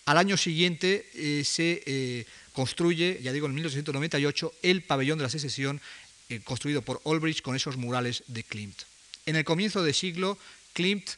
[0.07, 5.31] Al año siguiente eh, se eh, construye, ya digo, en 1898, el pabellón de la
[5.31, 5.81] secesión
[6.29, 8.83] eh, construido por Olbrich con esos murales de Klimt.
[9.27, 10.39] En el comienzo del siglo,
[10.73, 11.11] Klimt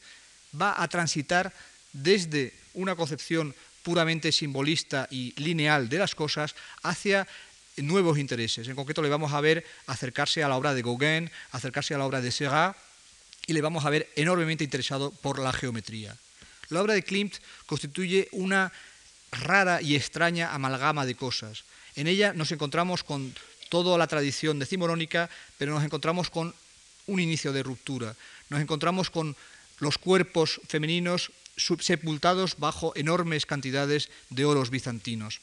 [0.59, 1.53] va a transitar
[1.93, 7.27] desde una concepción puramente simbolista y lineal de las cosas hacia
[7.77, 8.69] nuevos intereses.
[8.69, 12.07] En concreto le vamos a ver acercarse a la obra de Gauguin, acercarse a la
[12.07, 12.77] obra de Seurat
[13.47, 16.17] y le vamos a ver enormemente interesado por la geometría.
[16.69, 18.73] La obra de Klimt constituye una
[19.33, 21.65] rara y extraña amalgama de cosas.
[21.97, 23.35] En ella nos encontramos con
[23.69, 26.55] toda la tradición decimonónica, pero nos encontramos con
[27.07, 28.15] un inicio de ruptura.
[28.49, 29.35] Nos encontramos con
[29.81, 35.41] los cuerpos femeninos sepultados bajo enormes cantidades de oros bizantinos.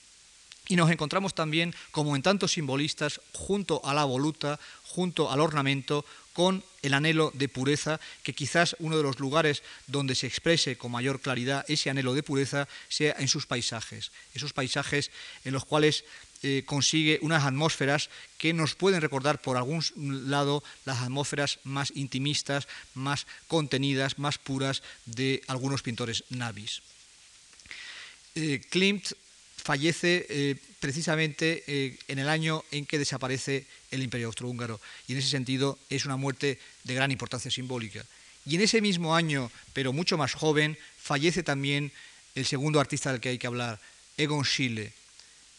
[0.67, 6.05] Y nos encontramos también, como en tantos simbolistas, junto a la voluta, junto al ornamento,
[6.33, 10.91] con el anhelo de pureza, que quizás uno de los lugares donde se exprese con
[10.91, 15.11] mayor claridad ese anhelo de pureza sea en sus paisajes, esos paisajes
[15.43, 16.05] en los cuales
[16.41, 19.83] eh, consigue unas atmósferas que nos pueden recordar por algún
[20.31, 26.81] lado las atmósferas más intimistas, más contenidas, más puras de algunos pintores navis.
[28.35, 29.11] Eh, Klimt
[29.57, 35.27] fallece eh, precisamente en el año en que desaparece el Imperio Austrohúngaro y en ese
[35.27, 38.05] sentido es una muerte de gran importancia simbólica.
[38.45, 41.91] Y en ese mismo año, pero mucho más joven, fallece también
[42.35, 43.81] el segundo artista del que hay que hablar,
[44.17, 44.93] Egon Schiele,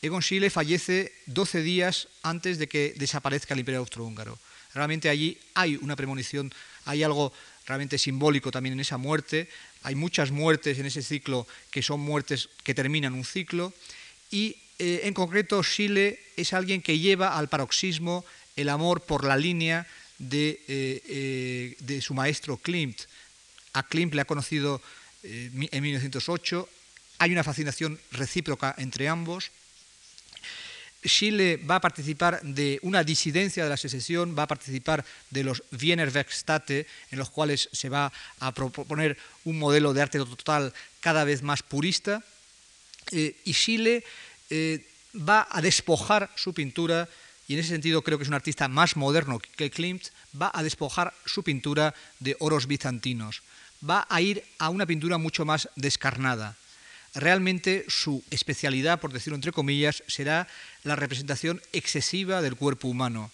[0.03, 4.39] Egon Schiele fallece 12 días antes de que desaparezca el Imperio Austrohúngaro.
[4.73, 6.53] Realmente allí hay una premonición,
[6.87, 7.33] hay algo
[7.67, 9.49] realmente simbólico también en esa muerte.
[9.83, 13.75] Hay muchas muertes en ese ciclo que son muertes que terminan un ciclo.
[14.31, 18.25] Y eh, en concreto, Schiele es alguien que lleva al paroxismo
[18.57, 19.87] el amor por la línea
[20.19, 23.03] de, eh, eh, de su maestro Klimt.
[23.75, 24.81] A Klimt le ha conocido
[25.23, 26.69] en 1908.
[27.19, 29.51] Hay una fascinación recíproca entre ambos.
[31.09, 35.63] Chile va a participar de una disidencia de la secesión, va a participar de los
[35.73, 41.25] Wiener Werkstate, en los cuales se va a proponer un modelo de arte total cada
[41.25, 42.23] vez más purista,
[43.13, 44.05] eh, y Chile
[44.51, 44.85] eh,
[45.17, 47.09] va a despojar su pintura,
[47.49, 50.09] y en ese sentido creo que es un artista más moderno que Klimt,
[50.41, 53.43] va a despojar su pintura de oros bizantinos,
[53.89, 56.60] va a ir a una pintura mucho más descarnada
[57.15, 60.49] realmente su especialidad, por decirlo entre comillas, será
[60.85, 63.31] la representación excesiva del cuerpo humano.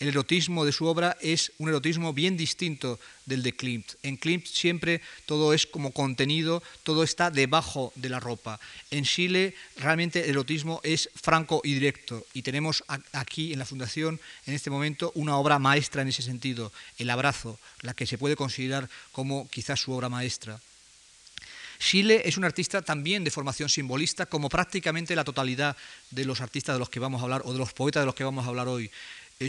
[0.00, 3.92] El erotismo de su obra es un erotismo bien distinto del de Klimt.
[4.02, 8.58] En Klimt siempre todo es como contenido, todo está debajo de la ropa.
[8.90, 14.18] En Chile realmente el erotismo es franco y directo y tenemos aquí en la Fundación
[14.46, 18.36] en este momento una obra maestra en ese sentido, El abrazo, la que se puede
[18.36, 20.62] considerar como quizás su obra maestra.
[21.80, 25.76] Chile es un artista también de formación simbolista, como prácticamente la totalidad
[26.10, 28.14] de los artistas de los que vamos a hablar o de los poetas de los
[28.14, 28.90] que vamos a hablar hoy.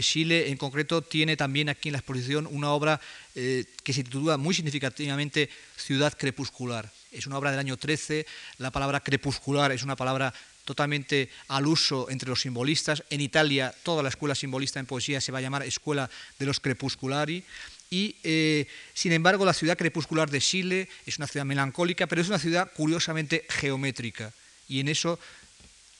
[0.00, 2.98] Chile en concreto tiene también aquí en la exposición una obra
[3.34, 6.90] eh, que se titula muy significativamente Ciudad Crepuscular.
[7.12, 10.32] Es una obra del año 13, la palabra crepuscular es una palabra
[10.64, 13.04] totalmente al uso entre los simbolistas.
[13.10, 16.60] En Italia toda la escuela simbolista en poesía se va a llamar Escuela de los
[16.60, 17.44] Crepusculari
[17.92, 22.28] y eh, sin embargo la ciudad crepuscular de Chile es una ciudad melancólica, pero es
[22.28, 24.32] una ciudad curiosamente geométrica
[24.66, 25.20] y en eso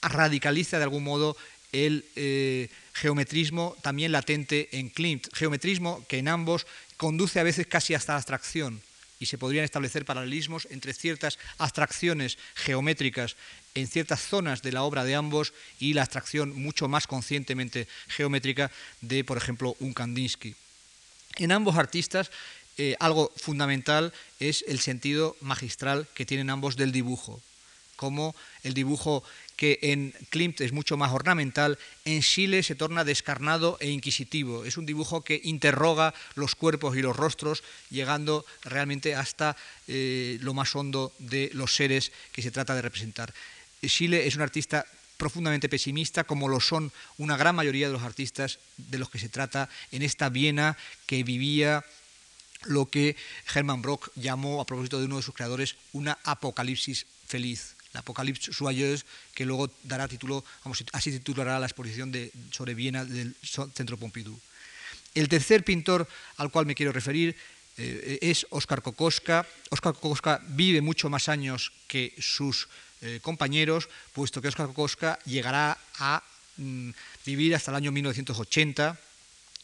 [0.00, 1.37] radicaliza de algún modo
[1.70, 7.92] el eh, geometrismo también latente en Klimt, geometrismo que en ambos conduce a veces casi
[7.92, 8.81] hasta la abstracción
[9.20, 13.37] y se podrían establecer paralelismos entre ciertas abstracciones geométricas
[13.74, 18.70] en ciertas zonas de la obra de ambos y la abstracción mucho más conscientemente geométrica
[19.02, 20.55] de, por ejemplo, un Kandinsky.
[21.37, 22.31] En ambos artistas
[22.79, 27.40] eh, algo fundamental es el sentido magistral que tienen ambos del dibujo,
[27.97, 29.23] como el dibujo
[29.57, 34.64] que en Klimt es mucho más ornamental, en Chile se torna descarnado e inquisitivo.
[34.64, 39.55] Es un dibujo que interroga los cuerpos y los rostros, llegando realmente hasta
[39.87, 43.33] eh, lo más hondo de los seres que se trata de representar.
[43.87, 44.87] Chile es un artista
[45.23, 49.29] profundamente pesimista, como lo son una gran mayoría de los artistas de los que se
[49.29, 51.85] trata en esta Viena que vivía
[52.65, 53.15] lo que
[53.55, 58.57] Hermann Brock llamó, a propósito de uno de sus creadores, una apocalipsis feliz, la apocalipsis
[58.57, 62.11] joyeuse, que luego dará título, vamos, así titulará la exposición
[62.51, 64.35] sobre Viena del Centro Pompidou.
[65.15, 67.37] El tercer pintor al cual me quiero referir
[67.79, 69.47] eh, es Oskar Kokoska.
[69.71, 72.69] Oskar Kokoska vive mucho más años que sus
[73.01, 76.23] eh, compañeros, puesto que Oscar Kokoska llegará a
[76.57, 76.91] mm,
[77.25, 78.99] vivir hasta el año 1980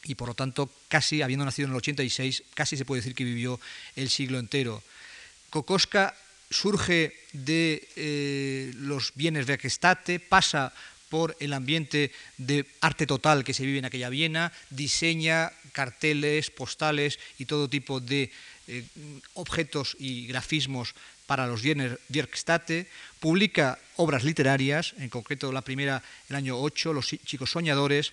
[0.04, 3.24] y por lo tanto, casi habiendo nacido en el 86, casi se puede decir que
[3.24, 3.60] vivió
[3.96, 4.82] el siglo entero.
[5.50, 6.14] Kokoska
[6.50, 10.72] surge de eh, los bienes de Gestate, pasa
[11.08, 17.18] por el ambiente de arte total que se vive en aquella Viena, diseña carteles, postales
[17.38, 18.30] y todo tipo de
[18.66, 18.84] eh,
[19.34, 20.94] objetos y grafismos
[21.26, 22.88] para los Wiener Werkstate,
[23.20, 28.12] publica obras literarias, en concreto la primera el año 8, Los chicos soñadores,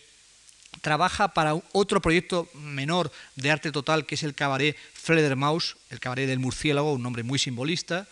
[0.82, 6.28] trabaja para otro proyecto menor de arte total que es el cabaret Fledermaus, el cabaret
[6.28, 8.08] del murciélago, un nombre muy simbolista.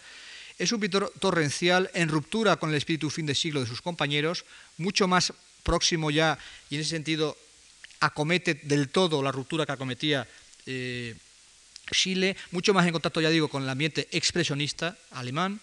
[0.57, 4.45] Es un pintor torrencial en ruptura con el espíritu fin de siglo de sus compañeros,
[4.77, 6.37] mucho más próximo ya
[6.69, 7.37] y en ese sentido
[7.99, 10.27] acomete del todo la ruptura que acometía
[11.91, 15.59] Chile, mucho más en contacto, ya digo, con el ambiente expresionista alemán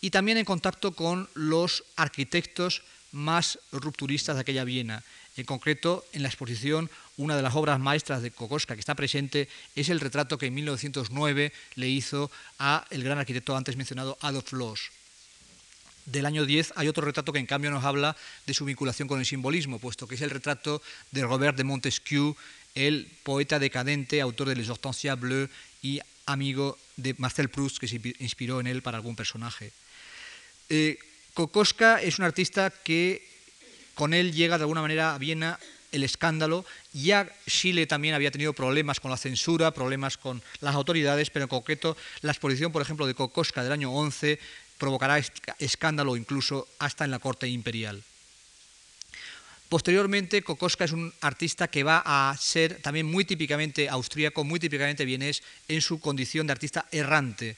[0.00, 2.82] y también en contacto con los arquitectos
[3.12, 5.02] más rupturistas de aquella Viena.
[5.36, 9.48] En concreto, en la exposición, una de las obras maestras de Kokoschka que está presente
[9.76, 14.52] es el retrato que en 1909 le hizo a el gran arquitecto antes mencionado Adolf
[14.52, 14.90] Loos.
[16.10, 19.20] Del año 10 hay otro retrato que en cambio nos habla de su vinculación con
[19.20, 20.80] el simbolismo, puesto que es el retrato
[21.10, 22.34] de Robert de Montesquieu,
[22.74, 25.50] el poeta decadente, autor de Les Hortensias Bleues
[25.82, 29.70] y amigo de Marcel Proust, que se inspiró en él para algún personaje.
[30.70, 30.98] Eh,
[31.34, 33.28] Kokoschka es un artista que
[33.94, 35.58] con él llega de alguna manera a Viena
[35.92, 36.64] el escándalo.
[36.94, 41.50] Ya Chile también había tenido problemas con la censura, problemas con las autoridades, pero en
[41.50, 44.38] concreto la exposición, por ejemplo, de Kokoschka del año 11
[44.78, 45.20] provocará
[45.58, 48.02] escándalo incluso hasta en la corte imperial.
[49.68, 55.04] Posteriormente, Kokoschka es un artista que va a ser también muy típicamente austríaco, muy típicamente
[55.04, 57.56] vienés en su condición de artista errante.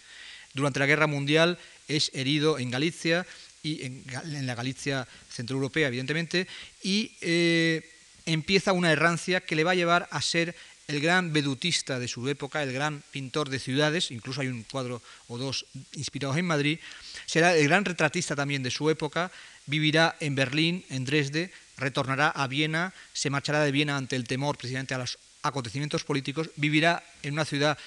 [0.52, 1.56] Durante la Guerra Mundial
[1.86, 3.26] es herido en Galicia
[3.62, 4.04] y en,
[4.46, 6.48] la Galicia centroeuropea, evidentemente,
[6.82, 7.88] y eh,
[8.26, 10.56] empieza una errancia que le va a llevar a ser
[10.90, 15.00] el gran vedutista de su época, el gran pintor de ciudades, incluso hay un cuadro
[15.28, 16.78] o dos inspirados en Madrid,
[17.26, 19.30] será el gran retratista también de su época,
[19.66, 24.58] vivirá en Berlín, en Dresde, retornará a Viena, se marchará de Viena ante el temor
[24.58, 27.78] precisamente a los acontecimientos políticos, vivirá en una ciudad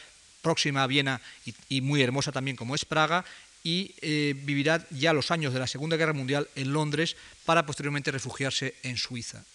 [0.41, 1.21] próxima a Viena
[1.69, 3.25] y muy hermosa también como es Praga,
[3.63, 8.11] y eh, vivirá ya los años de la Segunda Guerra Mundial en Londres para posteriormente
[8.11, 9.45] refugiarse en Suiza.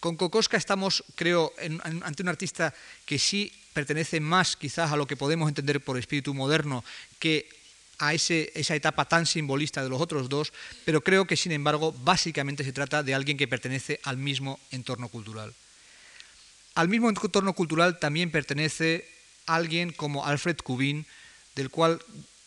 [0.00, 1.52] Con Kokoska estamos, creo,
[1.84, 2.72] ante un artista
[3.04, 6.82] que sí pertenece más quizás a lo que podemos entender por espíritu moderno
[7.18, 7.48] que
[8.00, 10.54] a esa etapa tan simbolista de los otros dos,
[10.86, 15.08] pero creo que sin embargo básicamente se trata de alguien que pertenece al mismo entorno
[15.08, 15.52] cultural.
[16.74, 19.06] Al mismo entorno cultural también pertenece
[19.44, 21.04] alguien como Alfred Kubin,
[21.54, 22.00] del cual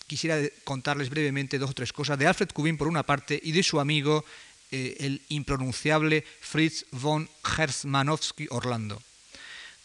[0.08, 3.62] quisiera contarles brevemente dos o tres cosas de Alfred Kubin por una parte y de
[3.62, 4.26] su amigo
[4.74, 8.98] eh, el impronunciable Fritz von Herzmanowski Orlando.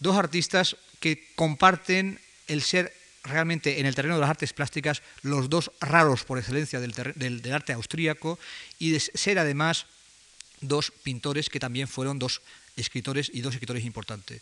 [0.00, 5.50] Dos artistas que comparten el ser realmente en el terreno de las artes plásticas los
[5.50, 8.38] dos raros por excelencia del, arte austríaco
[8.78, 9.84] y ser además
[10.62, 12.40] dos pintores que también fueron dos
[12.74, 14.40] escritores y dos escritores importantes.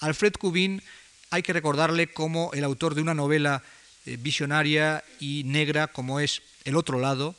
[0.00, 0.82] Alfred Kubin
[1.30, 3.62] hay que recordarle como el autor de una novela
[4.04, 7.34] eh, visionaria y negra como es El otro lado,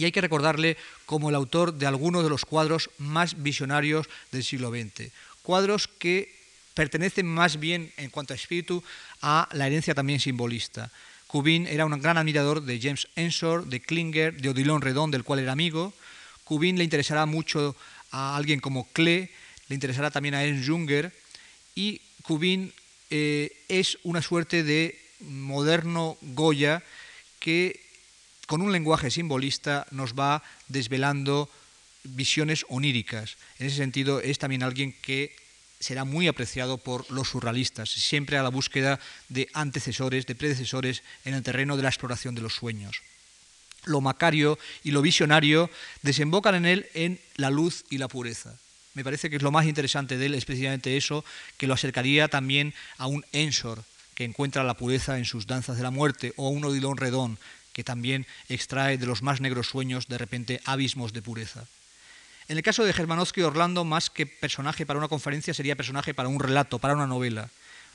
[0.00, 0.76] y hay que recordarle
[1.10, 5.10] como el autor de algunos de los cuadros más visionarios del siglo XX.
[5.42, 6.32] Cuadros que
[6.74, 8.80] pertenecen más bien en cuanto a espíritu
[9.20, 10.92] a la herencia también simbolista.
[11.26, 15.40] Cubin era un gran admirador de James Ensor, de Klinger, de Odilon Redon, del cual
[15.40, 15.92] era amigo.
[16.44, 17.74] Cubin le interesará mucho
[18.12, 19.30] a alguien como Klee,
[19.66, 21.12] le interesará también a Ernst Junger,
[21.74, 22.72] y Cubin
[23.10, 26.84] eh, es una suerte de moderno Goya
[27.40, 27.89] que
[28.50, 31.48] con un lenguaje simbolista nos va desvelando
[32.02, 33.36] visiones oníricas.
[33.60, 35.36] En ese sentido es también alguien que
[35.78, 38.98] será muy apreciado por los surrealistas, siempre a la búsqueda
[39.28, 43.02] de antecesores, de predecesores en el terreno de la exploración de los sueños.
[43.84, 45.70] Lo macario y lo visionario
[46.02, 48.58] desembocan en él en la luz y la pureza.
[48.94, 50.44] Me parece que es lo más interesante de él es
[50.86, 51.24] eso,
[51.56, 53.84] que lo acercaría también a un Ensor,
[54.16, 57.38] que encuentra la pureza en sus danzas de la muerte, o un Odilon Redón,
[57.80, 61.64] que también extrae de los más negros sueños de repente abismos de pureza.
[62.46, 66.28] En el caso de Germanowski Orlando, más que personaje para una conferencia, sería personaje para
[66.28, 67.48] un relato, para una novela,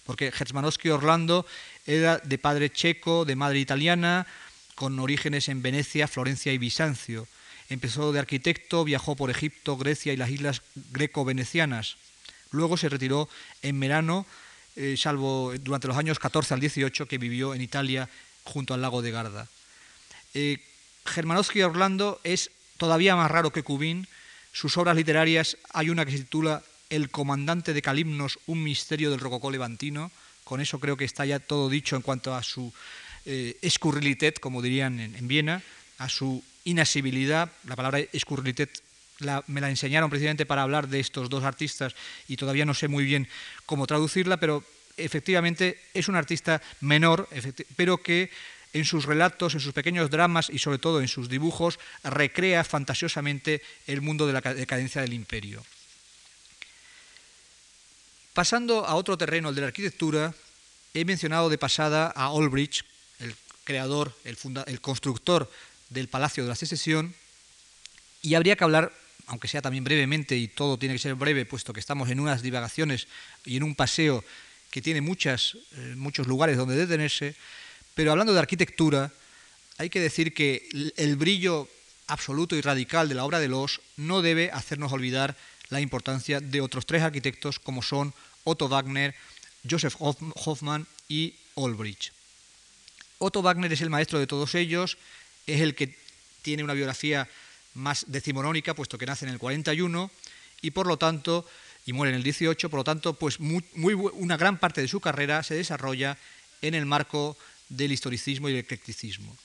[0.03, 1.45] porque Germanowski Orlando
[1.85, 4.25] era de padre checo, de madre italiana,
[4.73, 7.27] con orígenes en Venecia, Florencia y Bizancio.
[7.69, 10.63] Empezó de arquitecto, viajó por Egipto, Grecia y las islas
[10.93, 11.97] greco-venecianas.
[12.49, 13.29] Luego se retiró
[13.61, 14.25] en verano
[14.75, 18.09] eh, salvo durante los años 14 al 18 que vivió en Italia
[18.45, 19.47] junto al lago de Garda.
[20.35, 20.59] Eh,
[21.05, 24.05] Germanowski Orlando es todavía más raro que Cubín.
[24.51, 29.21] Sus obras literarias, hay una que se titula El comandante de Calimnos, un misterio del
[29.21, 30.11] rococó levantino.
[30.43, 32.71] Con eso creo que está ya todo dicho en cuanto a su
[33.25, 35.63] eh, escurrilitet, como dirían en, Viena,
[35.99, 37.49] a su inasibilidad.
[37.63, 38.83] La palabra escurrilitet
[39.47, 41.95] me la enseñaron precisamente para hablar de estos dos artistas
[42.27, 43.29] y todavía no sé muy bien
[43.65, 44.65] cómo traducirla, pero
[44.97, 47.29] efectivamente es un artista menor,
[47.77, 48.29] pero que
[48.75, 53.61] en sus relatos, en sus pequeños dramas y sobre todo en sus dibujos recrea fantasiosamente
[53.87, 55.63] el mundo de la decadencia del imperio.
[58.33, 60.33] Pasando a otro terreno, el de la arquitectura,
[60.93, 62.83] he mencionado de pasada a Olbrich,
[63.19, 65.49] el creador, el, el constructor
[65.89, 67.15] del Palacio de la Secesión,
[68.21, 68.91] y habría que hablar
[69.27, 72.43] aunque sea también brevemente, y todo tiene que ser breve, puesto que estamos en unas
[72.43, 73.07] divagaciones
[73.43, 74.23] y en un paseo
[74.69, 77.35] que tiene muchas, eh, muchos lugares donde detenerse,
[77.95, 79.11] pero hablando de arquitectura,
[79.77, 81.67] hay que decir que el brillo
[82.07, 85.35] absoluto y radical de la obra de Los no debe hacernos olvidar
[85.69, 89.15] la importancia de otros tres arquitectos como son Otto Wagner,
[89.67, 92.11] Joseph Hoffmann y Olbrich.
[93.17, 94.97] Otto Wagner es el maestro de todos ellos,
[95.47, 95.95] es el que
[96.41, 97.27] tiene una biografía
[97.73, 100.11] más decimonónica, puesto que nace en el 41
[100.61, 101.45] y por lo tanto,
[101.85, 104.99] y muere en el 18, por lo tanto, pues muy, una gran parte de su
[104.99, 106.17] carrera se desarrolla
[106.61, 107.37] en el marco
[107.69, 109.35] del historicismo y el eclecticismo.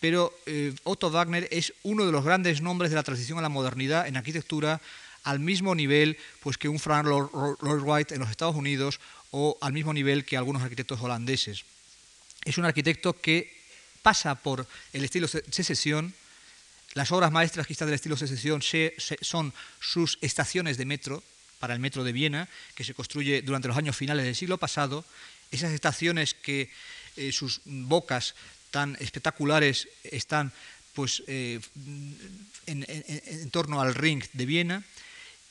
[0.00, 3.48] Pero eh, Otto Wagner es uno de los grandes nombres de la transición a la
[3.48, 4.80] modernidad en arquitectura,
[5.24, 9.00] al mismo nivel pues, que un Frank Lloyd Wright en los Estados Unidos
[9.30, 11.64] o al mismo nivel que algunos arquitectos holandeses.
[12.44, 13.52] Es un arquitecto que
[14.02, 16.14] pasa por el estilo secesión.
[16.94, 18.62] Las obras maestras quizás del estilo secesión
[19.20, 21.22] son sus estaciones de metro
[21.58, 25.04] para el metro de Viena, que se construye durante los años finales del siglo pasado.
[25.50, 26.70] Esas estaciones que
[27.16, 28.34] eh, sus bocas
[28.70, 30.52] tan espectaculares están
[30.94, 31.60] pues, eh,
[32.66, 34.84] en, torno al ring de Viena.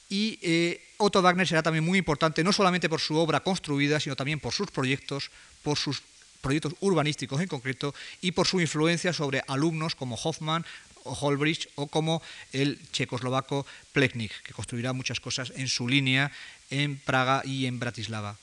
[0.09, 4.15] Y eh, Otto Wagner será también muy importante, no solamente por su obra construida, sino
[4.15, 5.31] también por sus proyectos,
[5.63, 6.03] por sus
[6.41, 10.65] proyectos urbanísticos en concreto y por su influencia sobre alumnos como Hoffman
[11.03, 12.21] o Holbrich o como
[12.53, 16.31] el checoslovaco Pleknik, que construirá muchas cosas en su línea
[16.69, 18.37] en Praga y en Bratislava.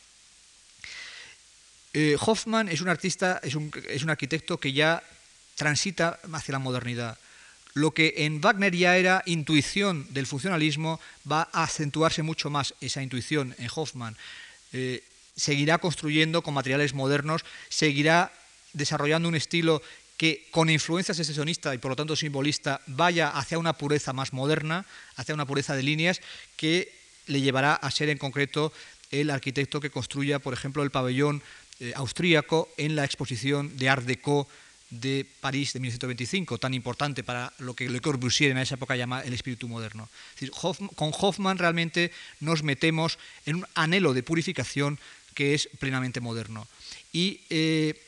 [1.94, 3.70] Eh, Hoffman es un artista, es un,
[4.08, 5.02] arquitecto que ya
[5.56, 7.18] transita hacia la modernidad.
[7.74, 13.02] Lo que en Wagner ya era intuición del funcionalismo va a acentuarse mucho más esa
[13.02, 14.16] intuición en Hoffman.
[14.72, 15.02] Eh,
[15.36, 18.32] seguirá construyendo con materiales modernos, seguirá
[18.72, 19.82] desarrollando un estilo
[20.16, 24.86] que con influencia secesionista y por lo tanto simbolista vaya hacia una pureza más moderna,
[25.16, 26.20] hacia una pureza de líneas
[26.56, 26.92] que
[27.26, 28.72] le llevará a ser en concreto
[29.10, 31.42] el arquitecto que construya, por ejemplo, el pabellón
[31.80, 34.48] eh, austríaco en la exposición de Art Deco
[34.92, 39.22] de París de 1925, tan importante para lo que Le Corbusier en esa época llama
[39.22, 40.08] el espíritu moderno.
[40.94, 44.98] con Hoffman realmente nos metemos en un anhelo de purificación
[45.34, 46.68] que es plenamente moderno.
[47.12, 47.98] Y eh,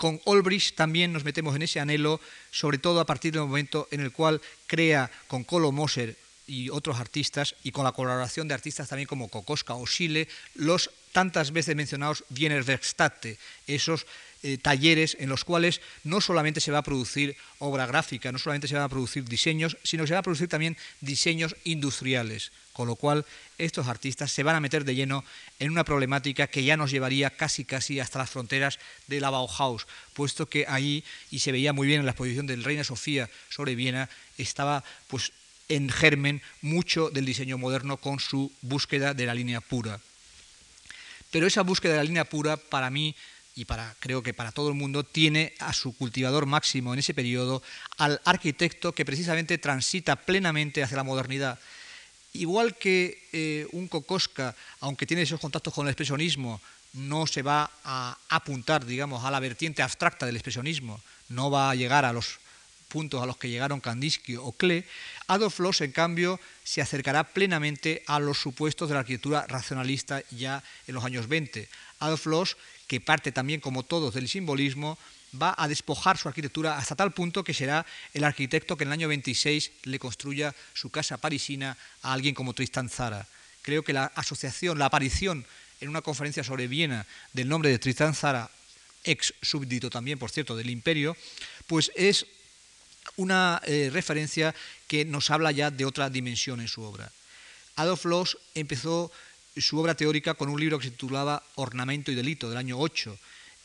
[0.00, 2.20] con Olbrich también nos metemos en ese anhelo,
[2.50, 6.16] sobre todo a partir del momento en el cual crea con Kolo Moser
[6.46, 10.90] y otros artistas, y con la colaboración de artistas también como Kokoska o Schiele, los
[11.12, 14.06] tantas veces mencionados Wiener Werkstätte, esos
[14.42, 18.68] eh, talleres en los cuales no solamente se va a producir obra gráfica, no solamente
[18.68, 22.88] se van a producir diseños, sino que se van a producir también diseños industriales, con
[22.88, 23.26] lo cual
[23.58, 25.24] estos artistas se van a meter de lleno
[25.58, 29.86] en una problemática que ya nos llevaría casi casi hasta las fronteras de la Bauhaus,
[30.14, 33.74] puesto que ahí, y se veía muy bien en la exposición del Reina Sofía sobre
[33.74, 34.08] Viena,
[34.38, 35.32] estaba pues
[35.68, 40.00] en germen mucho del diseño moderno con su búsqueda de la línea pura.
[41.30, 43.14] Pero esa búsqueda de la línea pura para mí
[43.54, 47.14] y para, creo que para todo el mundo, tiene a su cultivador máximo en ese
[47.14, 47.62] periodo
[47.98, 51.58] al arquitecto que precisamente transita plenamente hacia la modernidad.
[52.32, 56.60] Igual que eh, un Kokoska, aunque tiene esos contactos con el expresionismo,
[56.94, 61.74] no se va a apuntar, digamos, a la vertiente abstracta del expresionismo, no va a
[61.74, 62.39] llegar a los
[62.90, 64.84] puntos a los que llegaron Kandinsky o Klee,
[65.28, 70.62] Adolf Loos, en cambio, se acercará plenamente a los supuestos de la arquitectura racionalista ya
[70.86, 71.68] en los años 20.
[72.00, 72.56] Adolf Loos
[72.90, 74.98] que parte también, como todos, del simbolismo,
[75.30, 78.94] va a despojar su arquitectura hasta tal punto que será el arquitecto que en el
[78.94, 83.28] año 26 le construya su casa parisina a alguien como Tristan Zara.
[83.62, 85.46] Creo que la asociación, la aparición
[85.80, 88.50] en una conferencia sobre Viena del nombre de Tristan Zara,
[89.04, 91.16] ex súbdito también, por cierto, del imperio,
[91.68, 92.26] pues es
[93.16, 94.54] una eh, referencia
[94.86, 97.10] que nos habla ya de otra dimensión en su obra.
[97.76, 99.10] Adolf Loos empezó
[99.56, 103.16] su obra teórica con un libro que se titulaba Ornamento y Delito, del año 8.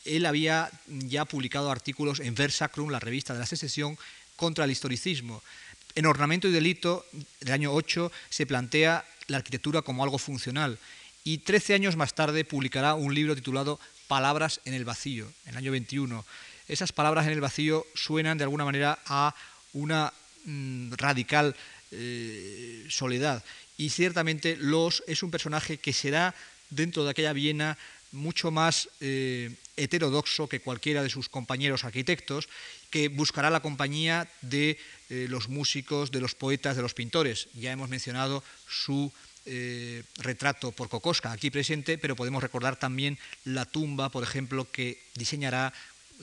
[0.04, 3.98] Él había ya publicado artículos en Versacrum, la revista de la secesión,
[4.36, 5.42] contra el historicismo.
[5.94, 7.06] En Ornamento y Delito,
[7.40, 10.78] del año 8, se plantea la arquitectura como algo funcional.
[11.24, 15.56] Y 13 años más tarde publicará un libro titulado Palabras en el vacío, en el
[15.56, 16.24] año 21.
[16.68, 19.34] Esas palabras en el vacío suenan de alguna manera a
[19.72, 20.12] una
[20.44, 21.54] mm, radical
[21.92, 23.44] eh, soledad
[23.76, 26.34] y ciertamente Los es un personaje que será
[26.70, 27.78] dentro de aquella Viena
[28.10, 32.48] mucho más eh, heterodoxo que cualquiera de sus compañeros arquitectos,
[32.90, 34.78] que buscará la compañía de
[35.10, 37.48] eh, los músicos, de los poetas, de los pintores.
[37.54, 39.12] Ya hemos mencionado su
[40.18, 45.72] retrato por Kokoska aquí presente, pero podemos recordar también la tumba, por ejemplo, que diseñará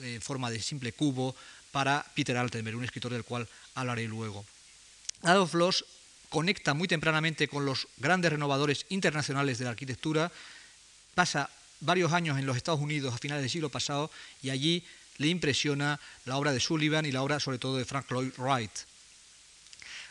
[0.02, 1.34] en forma de simple cubo
[1.72, 4.44] para Peter Altenberg, un escritor del cual hablaré luego.
[5.22, 5.84] Adolf Loos
[6.28, 10.30] conecta muy tempranamente con los grandes renovadores internacionales de la arquitectura,
[11.14, 14.10] pasa varios años en los Estados Unidos a finales del siglo pasado
[14.42, 14.84] y allí
[15.18, 18.70] le impresiona la obra de Sullivan y la obra sobre todo de Frank Lloyd Wright.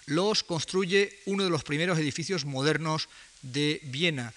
[0.05, 3.09] Los construye uno de los primeros edificios modernos
[3.41, 4.33] de Viena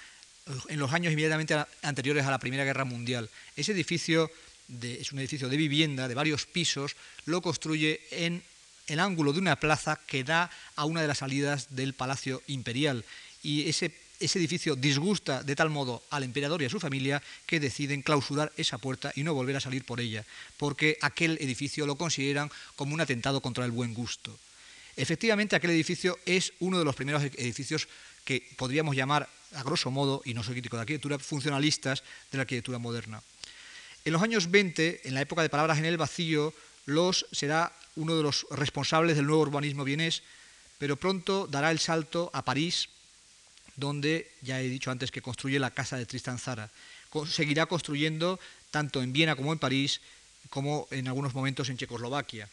[0.46, 3.28] eh, en los años inmediatamente anteriores a la Primera Guerra Mundial.
[3.56, 4.30] Ese edificio
[4.68, 8.42] es un edificio de vivienda de varios pisos, lo construye en
[8.86, 13.04] el ángulo de una plaza que da a una de las salidas del Palacio Imperial.
[13.42, 18.02] Y ese, edificio disgusta de tal modo al emperador y a su familia que deciden
[18.02, 20.24] clausurar esa puerta y no volver a salir por ella,
[20.56, 24.36] porque aquel edificio lo consideran como un atentado contra el buen gusto.
[24.96, 27.88] Efectivamente, aquel edificio es uno de los primeros edificios
[28.24, 32.02] que podríamos llamar, a grosso modo, y no soy crítico de arquitectura, funcionalistas
[32.32, 33.22] de la arquitectura moderna.
[34.06, 36.54] En los años 20, en la época de palabras en el vacío,
[36.86, 40.22] Los será uno de los responsables del nuevo urbanismo vienés,
[40.78, 42.88] pero pronto dará el salto a París,
[43.74, 46.70] donde ya he dicho antes que construye la casa de Tristan Zara.
[47.28, 48.38] Seguirá construyendo
[48.70, 50.00] tanto en Viena como en París,
[50.50, 52.48] como en algunos momentos en Checoslovaquia.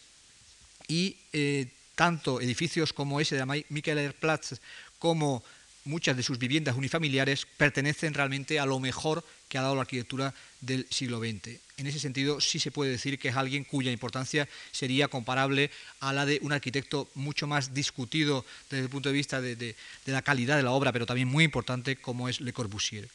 [0.87, 4.59] Y eh, tanto edificios como ese de Michaelerplatz
[4.97, 5.43] como
[5.85, 10.33] muchas de sus viviendas unifamiliares pertenecen realmente a lo mejor que ha dado la arquitectura
[10.61, 11.59] del siglo XX.
[11.77, 16.13] En ese sentido, sí se puede decir que es alguien cuya importancia sería comparable a
[16.13, 19.75] la de un arquitecto mucho más discutido desde el punto de vista de,
[20.05, 23.09] la calidad de la obra, pero también muy importante como es Le Corbusier.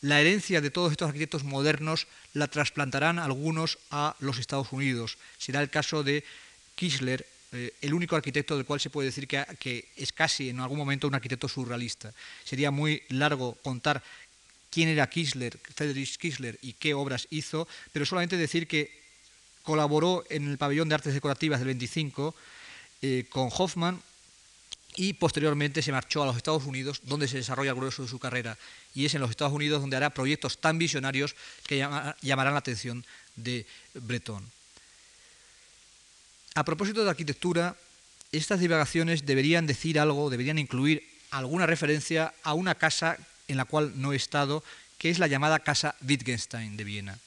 [0.00, 5.18] La herencia de todos estos arquitectos modernos la trasplantarán algunos a los Estados Unidos.
[5.36, 6.24] Será el caso de
[6.74, 10.78] Kichler eh, el único arquitecto del cual se puede decir que, es casi en algún
[10.78, 12.12] momento un arquitecto surrealista.
[12.44, 14.02] Sería muy largo contar
[14.70, 19.00] quién era Kisler, Friedrich Kisler y qué obras hizo, pero solamente decir que
[19.62, 22.34] colaboró en el pabellón de artes decorativas del 25
[23.02, 24.00] eh, con Hoffman
[24.96, 28.18] y posteriormente se marchó a los Estados Unidos, donde se desarrolla el grueso de su
[28.18, 28.56] carrera.
[28.94, 31.34] Y es en los Estados Unidos donde hará proyectos tan visionarios
[31.66, 34.59] que llamarán la atención de Breton.
[36.54, 37.76] A propósito de arquitectura,
[38.32, 43.92] estas divagaciones deberían decir algo, deberían incluir alguna referencia a una casa en la cual
[43.96, 44.64] no he estado,
[44.98, 47.18] que es la llamada Casa Wittgenstein de Viena.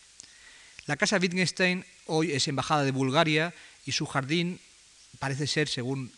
[0.86, 3.54] La Casa Wittgenstein hoy es embajada de Bulgaria
[3.86, 4.60] y su jardín
[5.20, 6.12] parece ser, según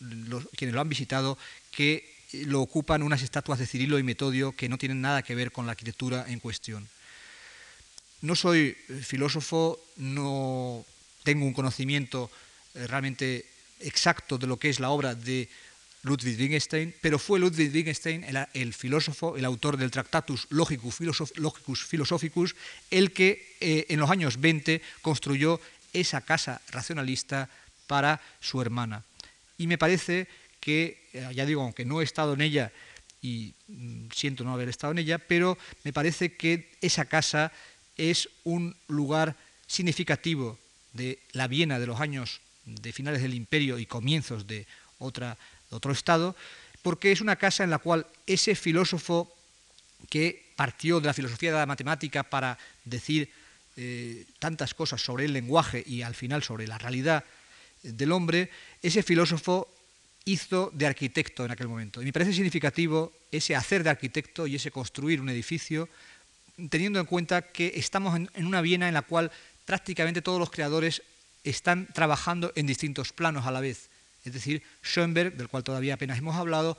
[0.56, 1.38] quienes lo han visitado,
[1.70, 5.52] que lo ocupan unas estatuas de Cirilo y Metodio que no tienen nada que ver
[5.52, 6.88] con la arquitectura en cuestión.
[8.20, 10.84] No soy filósofo, no
[11.22, 12.30] tengo un conocimiento
[12.88, 13.46] realmente
[13.80, 15.48] exacto de lo que es la obra de
[16.02, 20.96] Ludwig Wittgenstein, pero fue Ludwig Wittgenstein, el, filósofo, el autor del Tractatus Logicus,
[21.88, 22.54] Philosophicus,
[22.90, 25.60] el que eh, en los años 20 construyó
[25.92, 27.50] esa casa racionalista
[27.86, 29.04] para su hermana.
[29.58, 30.28] Y me parece
[30.60, 32.72] que, eh, ya digo, aunque no he estado en ella
[33.20, 37.52] y mm, siento no haber estado en ella, pero me parece que esa casa
[37.96, 40.58] es un lugar significativo
[40.92, 44.66] de la Viena de los años de finales del imperio y comienzos de
[44.98, 46.36] otro estado,
[46.82, 49.32] porque es una casa en la cual ese filósofo
[50.10, 53.30] que partió de la filosofía de la matemática para decir
[53.76, 57.24] eh, tantas cosas sobre el lenguaje y al final sobre la realidad
[57.82, 58.50] del hombre,
[58.82, 59.68] ese filósofo
[60.24, 62.02] hizo de arquitecto en aquel momento.
[62.02, 65.88] Y me parece significativo ese hacer de arquitecto y ese construir un edificio,
[66.68, 69.30] teniendo en cuenta que estamos en una Viena en la cual
[69.64, 71.02] prácticamente todos los creadores
[71.50, 73.88] están trabajando en distintos planos a la vez.
[74.24, 76.76] Es decir, Schoenberg, del cual todavía apenas hemos hablado,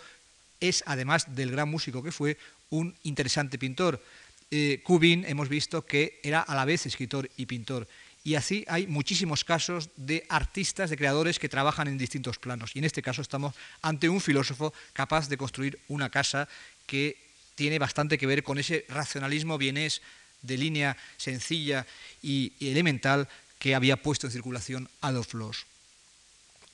[0.59, 2.37] es, además del gran músico que fue,
[2.69, 4.03] un interesante pintor.
[4.51, 7.87] Eh, Kubin hemos visto que era a la vez escritor y pintor.
[8.23, 12.75] Y así hay muchísimos casos de artistas, de creadores que trabajan en distintos planos.
[12.75, 16.49] Y en este caso estamos ante un filósofo capaz de construir una casa
[16.85, 17.15] que
[17.55, 20.01] tiene bastante que ver con ese racionalismo vienés
[20.41, 21.85] de línea sencilla
[22.21, 25.65] y elemental que había puesto en circulación Adolf Loos.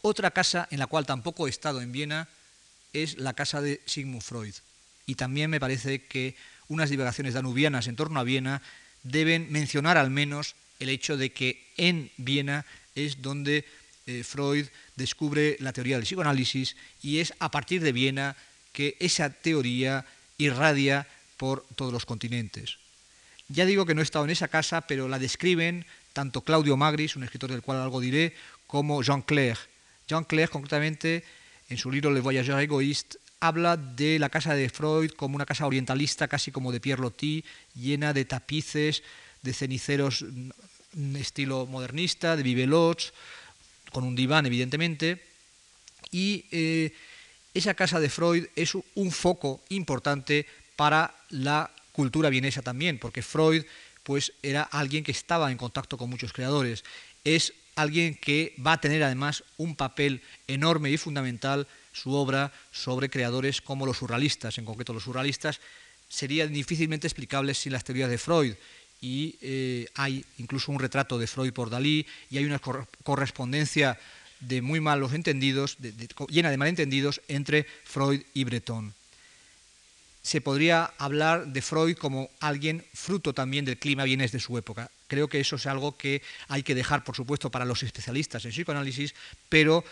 [0.02, 2.28] Otra casa en la cual tampoco he estado en Viena
[2.92, 4.54] es la casa de Sigmund Freud.
[5.06, 6.36] Y también me parece que
[6.68, 8.62] unas divagaciones danubianas en torno a Viena
[9.04, 12.66] deben mencionar al menos el hecho de que en Viena
[12.96, 13.66] es donde
[14.06, 18.36] eh, Freud descubre la teoría del psicoanálisis y es a partir de Viena
[18.72, 20.06] que esa teoría
[20.38, 21.08] irradia
[21.38, 22.78] por todos los continentes.
[23.48, 27.16] Ya digo que no he estado en esa casa, pero la describen tanto Claudio Magris,
[27.16, 28.34] un escritor del cual algo diré,
[28.68, 29.58] como Jean Clair.
[30.08, 31.24] Jean Clair, concretamente,
[31.70, 35.66] en su libro Le Voyageur Egoiste, habla de la casa de Freud como una casa
[35.66, 37.44] orientalista, casi como de Pierre Loti,
[37.76, 39.04] llena de tapices,
[39.42, 40.24] de ceniceros
[40.94, 43.12] mm, estilo modernista, de bibelots,
[43.92, 45.22] con un diván, evidentemente.
[46.12, 46.94] Y eh,
[47.54, 50.46] esa casa de Freud es un foco importante
[50.76, 53.64] para la cultura vienesa también, porque Freud
[54.04, 56.84] pues era alguien que estaba en contacto con muchos creadores.
[57.24, 63.10] Es alguien que va a tener además un papel enorme y fundamental su obra sobre
[63.10, 65.60] creadores como los surrealistas, en concreto los surrealistas,
[66.10, 68.54] sería difícilmente explicable sin las teorías de Freud.
[69.02, 72.60] Y eh, hay incluso un retrato de Freud por Dalí y hay una
[73.04, 74.00] correspondencia
[74.40, 75.78] de muy malos entendidos,
[76.30, 78.94] llena de malentendidos entre Freud y Breton.
[80.24, 84.90] Se podría hablar de Freud como alguien fruto también del clima bienes de su época.
[85.08, 88.52] Creo que eso es algo que hay que dejar, por supuesto, para los especialistas en
[88.52, 89.14] psicoanálisis,
[89.50, 89.84] pero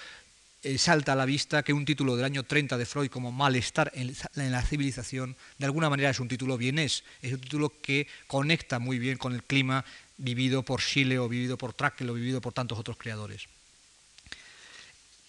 [0.64, 3.92] eh, salta a la vista que un título del año 30 de Freud como Malestar
[3.96, 8.78] en, la civilización, de alguna manera es un título bienés, es un título que conecta
[8.78, 9.84] muy bien con el clima
[10.18, 13.48] vivido por Schiele o vivido por Trakl o vivido por tantos otros creadores.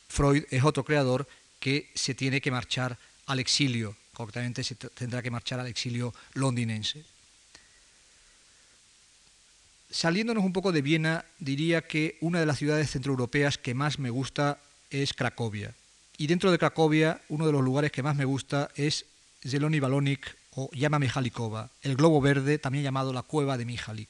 [0.08, 1.26] Freud es otro creador
[1.58, 7.04] que se tiene que marchar al exilio, concretamente se tendrá que marchar al exilio londinense.
[9.90, 14.10] Saliéndonos un poco de Viena, diría que una de las ciudades centroeuropeas que más me
[14.10, 14.58] gusta
[14.90, 15.74] es Cracovia.
[16.16, 19.06] Y dentro de Cracovia, uno de los lugares que más me gusta es
[19.46, 24.08] Zeloni Balonik o Llama Mijalikova, el globo verde, también llamado la cueva de Mijalik.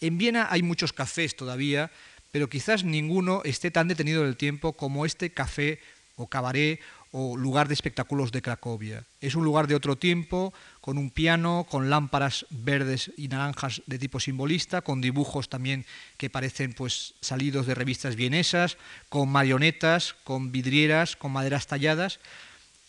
[0.00, 1.90] En Viena hay muchos cafés todavía,
[2.32, 5.80] pero quizás ninguno esté tan detenido en el tiempo como este café
[6.16, 6.80] o cabaret
[7.12, 9.04] o lugar de espectáculos de Cracovia.
[9.20, 13.98] Es un lugar de otro tiempo, con un piano, con lámparas verdes y naranjas de
[13.98, 15.86] tipo simbolista, con dibujos también
[16.16, 18.76] que parecen pues salidos de revistas vienesas,
[19.08, 22.20] con marionetas, con vidrieras, con maderas talladas.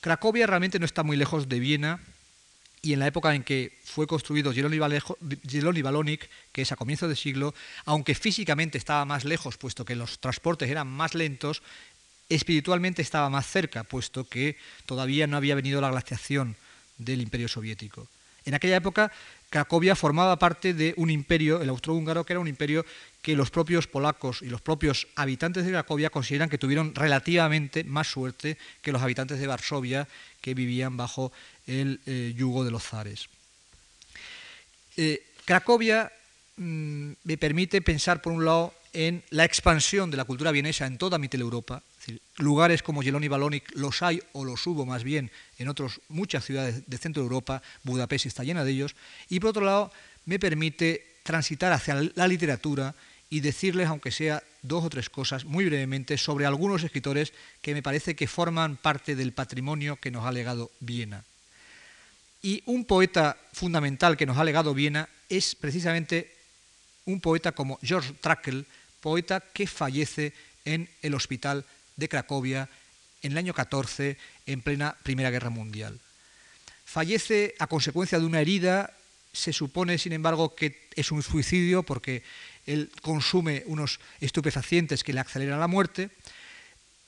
[0.01, 1.99] Cracovia realmente no está muy lejos de Viena
[2.81, 7.15] y en la época en que fue construido Jeloni Balonic, que es a comienzo de
[7.15, 7.53] siglo,
[7.85, 11.61] aunque físicamente estaba más lejos, puesto que los transportes eran más lentos,
[12.29, 16.55] espiritualmente estaba más cerca, puesto que todavía no había venido la glaciación
[16.97, 18.07] del imperio soviético.
[18.45, 19.11] En aquella época,
[19.49, 22.85] Cracovia formaba parte de un imperio, el austrohúngaro, que era un imperio
[23.21, 28.07] que los propios polacos y los propios habitantes de Cracovia consideran que tuvieron relativamente más
[28.07, 30.07] suerte que los habitantes de Varsovia,
[30.41, 31.31] que vivían bajo
[31.67, 33.27] el eh, yugo de los zares.
[34.97, 36.11] Eh, Cracovia
[36.57, 40.97] mm, me permite pensar, por un lado, en la expansión de la cultura vienesa en
[40.97, 41.83] toda Mitteleuropa,
[42.37, 46.83] lugares como Jeloni Balonic los hay o los hubo más bien en otras muchas ciudades
[46.87, 48.95] de Centro Europa, Budapest está llena de ellos,
[49.29, 49.91] y por otro lado
[50.25, 52.95] me permite transitar hacia la literatura
[53.29, 57.83] y decirles, aunque sea dos o tres cosas, muy brevemente, sobre algunos escritores que me
[57.83, 61.23] parece que forman parte del patrimonio que nos ha legado Viena.
[62.41, 66.33] Y un poeta fundamental que nos ha legado Viena es precisamente
[67.05, 68.65] un poeta como George Trakl,
[69.01, 70.33] poeta que fallece
[70.65, 71.65] en el hospital
[71.99, 72.69] de Cracovia
[73.21, 75.99] en el año 14, en plena Primera Guerra Mundial.
[76.85, 78.93] Fallece a consecuencia de una herida,
[79.33, 82.23] se supone, sin embargo, que es un suicidio porque
[82.65, 86.09] él consume unos estupefacientes que le aceleran la muerte.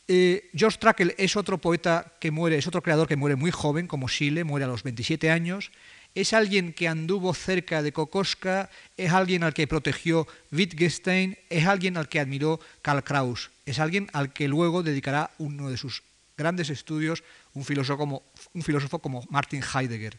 [0.08, 3.88] Eh, George Trakl es otro poeta que muere, es otro creador que muere muy joven,
[3.88, 5.72] como Schiele, muere a los 27 años.
[6.14, 11.96] Es alguien que anduvo cerca de Kokoschka, es alguien al que protegió Wittgenstein, es alguien
[11.96, 16.04] al que admiró Karl Kraus es alguien al que luego dedicará uno de sus
[16.38, 20.18] grandes estudios un filósofo como, un filósofo como Martin Heidegger.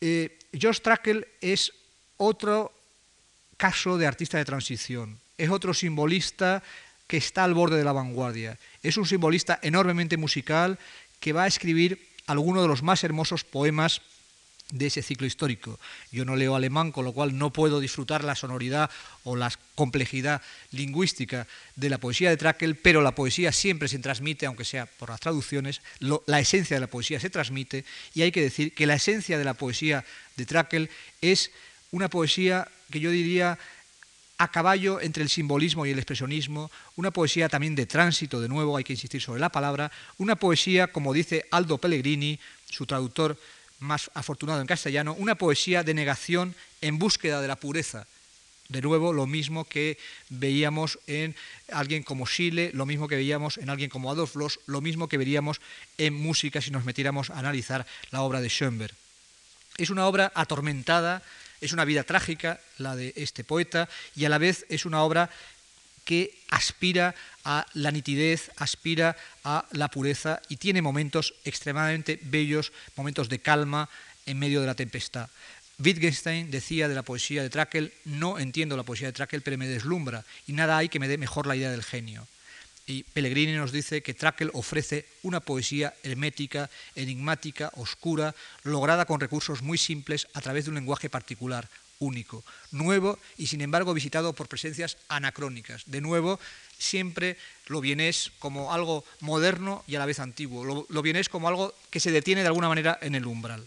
[0.00, 1.72] Eh, George Trakl es
[2.16, 2.72] otro
[3.56, 6.62] caso de artista de transición, es otro simbolista
[7.06, 10.78] que está al borde de la vanguardia, es un simbolista enormemente musical
[11.20, 14.02] que va a escribir algunos de los más hermosos poemas
[14.70, 15.78] de ese ciclo histórico.
[16.12, 18.90] Yo no leo alemán, con lo cual no puedo disfrutar la sonoridad
[19.24, 20.42] o la complejidad
[20.72, 21.46] lingüística
[21.76, 25.20] de la poesía de Trakl, pero la poesía siempre se transmite, aunque sea por las
[25.20, 29.38] traducciones, la esencia de la poesía se transmite y hay que decir que la esencia
[29.38, 30.04] de la poesía
[30.36, 30.88] de Trakl
[31.22, 31.50] es
[31.90, 33.58] una poesía que yo diría
[34.38, 38.76] a caballo entre el simbolismo y el expresionismo, una poesía también de tránsito, de nuevo
[38.76, 42.38] hay que insistir sobre la palabra, una poesía, como dice Aldo Pellegrini,
[42.70, 43.36] su traductor
[43.78, 48.06] más afortunado en castellano, una poesía de negación en búsqueda de la pureza.
[48.68, 49.96] De nuevo, lo mismo que
[50.28, 51.34] veíamos en
[51.72, 55.16] alguien como Schiele, lo mismo que veíamos en alguien como Adolf Loos, lo mismo que
[55.16, 55.60] veríamos
[55.96, 58.94] en música si nos metiéramos a analizar la obra de Schoenberg.
[59.78, 61.22] Es una obra atormentada,
[61.62, 65.30] es una vida trágica la de este poeta y a la vez es una obra
[66.08, 67.12] que aspira
[67.44, 69.12] a la nitidez, aspira
[69.44, 73.90] a la pureza y tiene momentos extremadamente bellos, momentos de calma
[74.24, 75.28] en medio de la tempestad.
[75.78, 79.68] Wittgenstein decía de la poesía de Trakl, no entiendo la poesía de Trakl, pero me
[79.68, 82.26] deslumbra y nada hay que me dé mejor la idea del genio.
[82.86, 88.34] Y Pellegrini nos dice que Trakl ofrece una poesía hermética, enigmática, oscura,
[88.64, 91.68] lograda con recursos muy simples a través de un lenguaje particular,
[91.98, 95.82] único, nuevo y sin embargo visitado por presencias anacrónicas.
[95.86, 96.38] De nuevo,
[96.78, 97.36] siempre
[97.66, 102.00] lo vienes como algo moderno y a la vez antiguo, lo, lo como algo que
[102.00, 103.66] se detiene de alguna manera en el umbral.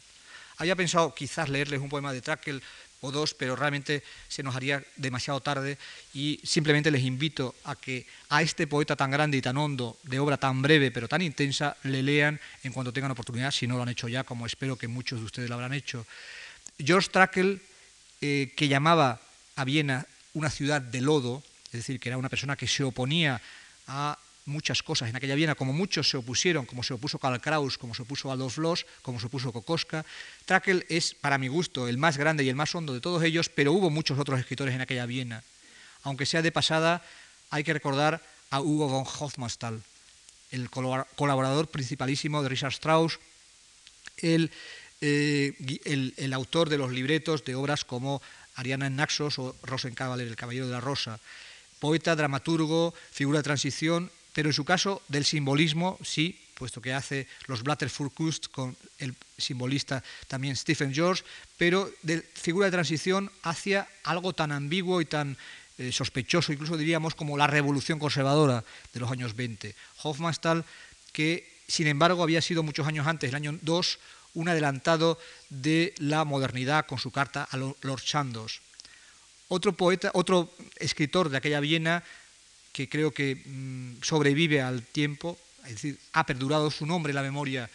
[0.58, 2.62] Había pensado quizás leerles un poema de Trakl
[3.02, 5.78] o dos, pero realmente se nos haría demasiado tarde
[6.14, 10.20] y simplemente les invito a que a este poeta tan grande y tan hondo, de
[10.20, 13.84] obra tan breve pero tan intensa, le lean en cuanto tengan oportunidad, si no lo
[13.84, 16.06] han hecho ya, como espero que muchos de ustedes lo habrán hecho.
[16.78, 17.60] George Trakl,
[18.22, 19.20] eh, que llamaba
[19.56, 23.42] a Viena una ciudad de lodo, es decir, que era una persona que se oponía
[23.88, 27.78] a muchas cosas en aquella Viena, como muchos se opusieron, como se opuso Karl Kraus,
[27.78, 30.06] como se opuso Adolf Loos, como se opuso Kokoska.
[30.46, 33.50] Trakl es, para mi gusto, el más grande y el más hondo de todos ellos,
[33.50, 35.44] pero hubo muchos otros escritores en aquella Viena.
[36.04, 37.04] Aunque sea de pasada,
[37.50, 39.82] hay que recordar a Hugo von Hofmannsthal,
[40.52, 43.20] el colaborador principalísimo de Richard Strauss,
[44.18, 44.52] el,
[45.02, 45.54] eh,
[45.86, 48.22] el, autor de los libretos de obras como
[48.56, 51.20] Ariana en Naxos o Rosenkavalier, el Caballero de la Rosa,
[51.80, 57.28] poeta, dramaturgo, figura de transición, pero en su caso del simbolismo sí, puesto que hace
[57.48, 61.24] los Blatterfurkust con el simbolista también Stephen George,
[61.58, 65.36] pero de figura de transición hacia algo tan ambiguo y tan
[65.80, 69.74] eh, sospechoso, incluso diríamos como la revolución conservadora de los años 20.
[70.04, 70.64] Hofmannsthal,
[71.12, 74.00] que sin embargo había sido muchos años antes, el año 2,
[74.34, 75.20] un adelantado
[75.50, 78.62] de la modernidad con su carta a Lord Chandos.
[79.48, 82.04] Otro poeta, otro escritor de aquella Viena
[82.72, 87.22] que creo que mm, sobrevive al tiempo, es decir, ha perdurado su nombre en la
[87.22, 87.70] memoria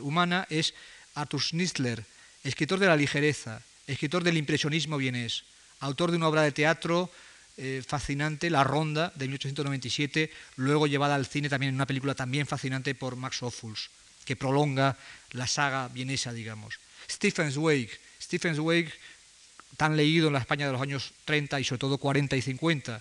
[0.00, 0.74] humana, es
[1.14, 2.04] Arthur Schnitzler,
[2.44, 5.44] escritor de la ligereza, escritor del impresionismo vienés,
[5.80, 7.10] autor de una obra de teatro
[7.56, 12.46] eh, fascinante, La Ronda, de 1897, luego llevada al cine también en una película también
[12.46, 13.90] fascinante por Max Ophuls,
[14.26, 14.98] que prolonga
[15.32, 16.78] la saga vienesa, digamos.
[17.08, 17.88] Stephen Zweig,
[18.20, 18.92] Stephen Zweig,
[19.76, 23.00] tan leído en la España de los años 30 y sobre todo 40 y 50,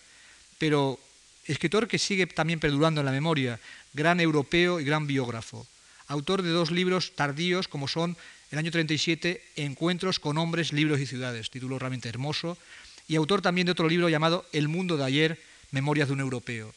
[0.58, 1.00] pero
[1.46, 3.60] escritor que sigue también perdurando en la memoria,
[3.94, 5.66] gran europeo y gran biógrafo,
[6.08, 8.16] autor de dos libros tardíos como son
[8.52, 12.58] el año 37, Encuentros con hombres, libros y ciudades, título realmente hermoso,
[13.08, 16.74] y autor también de otro libro llamado El mundo de ayer, Memorias de un europeo.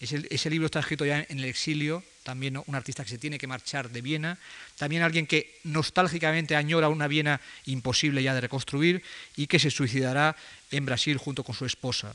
[0.00, 3.38] Ese, ese, libro está escrito ya en el exilio, también un artista que se tiene
[3.38, 4.36] que marchar de Viena,
[4.76, 9.02] también alguien que nostálgicamente añora una Viena imposible ya de reconstruir
[9.34, 10.36] y que se suicidará
[10.70, 12.14] en Brasil junto con su esposa.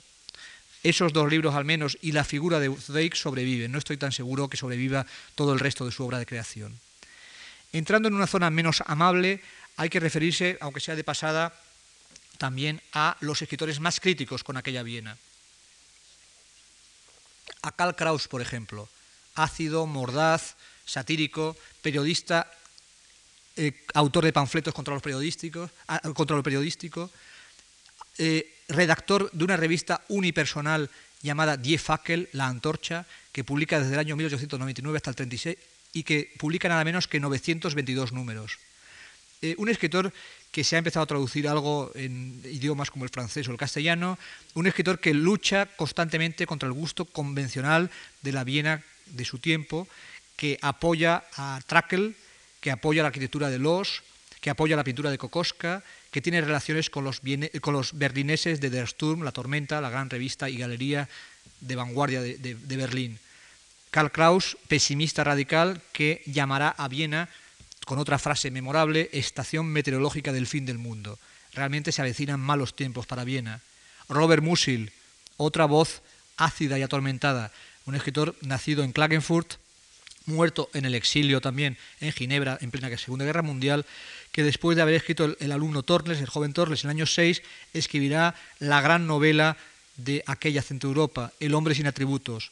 [0.83, 3.71] Esos dos libros al menos y la figura de Zweig sobreviven.
[3.71, 6.77] No estoy tan seguro que sobreviva todo el resto de su obra de creación.
[7.71, 9.41] Entrando en una zona menos amable,
[9.77, 11.59] hay que referirse, aunque sea de pasada,
[12.37, 15.17] también a los escritores más críticos con aquella Viena.
[17.63, 18.87] A Karl Kraus, por ejemplo,
[19.35, 20.55] ácido, mordaz,
[20.85, 22.51] satírico, periodista,
[23.55, 27.09] eh, autor de panfletos contra, los periodísticos, ah, contra lo periodístico,
[28.17, 30.89] eh, redactor de una revista unipersonal
[31.21, 35.57] llamada Die Fackel, La Antorcha, que publica desde el año 1899 hasta el 36
[35.93, 38.57] y que publica nada menos que 922 números.
[39.41, 40.13] Eh, un escritor
[40.51, 44.17] que se ha empezado a traducir algo en idiomas como el francés o el castellano,
[44.53, 49.87] un escritor que lucha constantemente contra el gusto convencional de la Viena de su tiempo,
[50.35, 52.11] que apoya a Trakl,
[52.59, 54.03] que apoya la arquitectura de Los,
[54.41, 57.21] que apoya la pintura de Kokoska, que tiene relaciones con los,
[57.61, 61.07] con los berlineses de Der Sturm, La Tormenta, la gran revista y galería
[61.61, 63.19] de vanguardia de, de Berlín.
[63.89, 67.29] Karl Kraus, pesimista radical, que llamará a Viena,
[67.85, 71.19] con otra frase memorable, estación meteorológica del fin del mundo.
[71.53, 73.61] Realmente se avecinan malos tiempos para Viena.
[74.09, 74.91] Robert Musil,
[75.37, 76.01] otra voz
[76.37, 77.51] ácida y atormentada,
[77.85, 79.55] un escritor nacido en Klagenfurt,
[80.25, 83.85] muerto en el exilio también en Ginebra en plena Segunda Guerra Mundial,
[84.31, 87.41] que después de haber escrito el, alumno Torles, el joven Torles, en el año 6,
[87.73, 89.57] escribirá la gran novela
[89.97, 92.51] de aquella Centro Europa, El hombre sin atributos.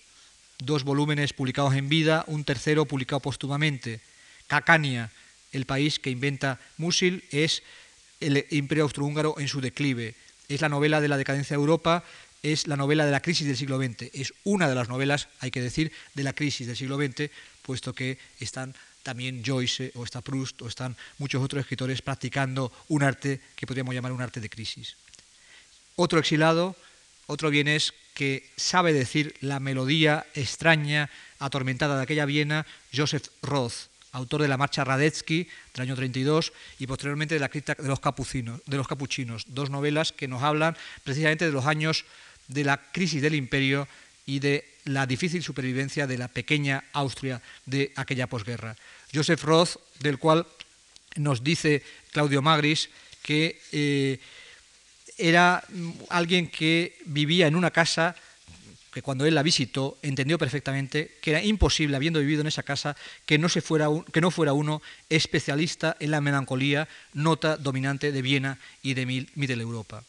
[0.59, 3.99] Dos volúmenes publicados en vida, un tercero publicado póstumamente.
[4.47, 5.09] Cacania,
[5.51, 7.63] el país que inventa Musil, es
[8.19, 10.13] el imperio austrohúngaro en su declive.
[10.49, 12.03] Es la novela de la decadencia de Europa,
[12.43, 14.09] es la novela de la crisis del siglo XX.
[14.13, 17.29] Es una de las novelas, hay que decir, de la crisis del siglo XX,
[17.61, 18.73] puesto que están
[19.03, 23.93] también Joyce o está Proust o están muchos otros escritores practicando un arte que podríamos
[23.93, 24.95] llamar un arte de crisis.
[25.95, 26.75] Otro exilado,
[27.27, 34.41] otro vienés que sabe decir la melodía extraña, atormentada de aquella Viena, Joseph Roth, autor
[34.41, 38.77] de la marcha Radetzky del año 32 y posteriormente de la crítica de los, de
[38.77, 42.05] los capuchinos, dos novelas que nos hablan precisamente de los años
[42.51, 43.87] de la crisis del imperio
[44.25, 48.75] y de la difícil supervivencia de la pequeña Austria de aquella posguerra.
[49.13, 50.45] Joseph Roth, del cual
[51.15, 52.89] nos dice Claudio Magris
[53.21, 54.19] que eh,
[55.17, 55.63] era
[56.09, 58.15] alguien que vivía en una casa
[58.91, 62.97] que cuando él la visitó entendió perfectamente que era imposible, habiendo vivido en esa casa,
[63.25, 68.21] que no, se fuera que no fuera uno especialista en la melancolía, nota dominante de
[68.21, 70.03] Viena y de Mitteleuropa.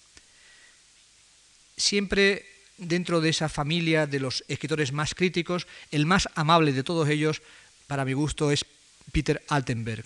[1.76, 2.46] Siempre
[2.78, 7.42] dentro de esa familia de los escritores más críticos, el más amable de todos ellos,
[7.86, 8.64] para mi gusto, es
[9.12, 10.04] Peter Altenberg.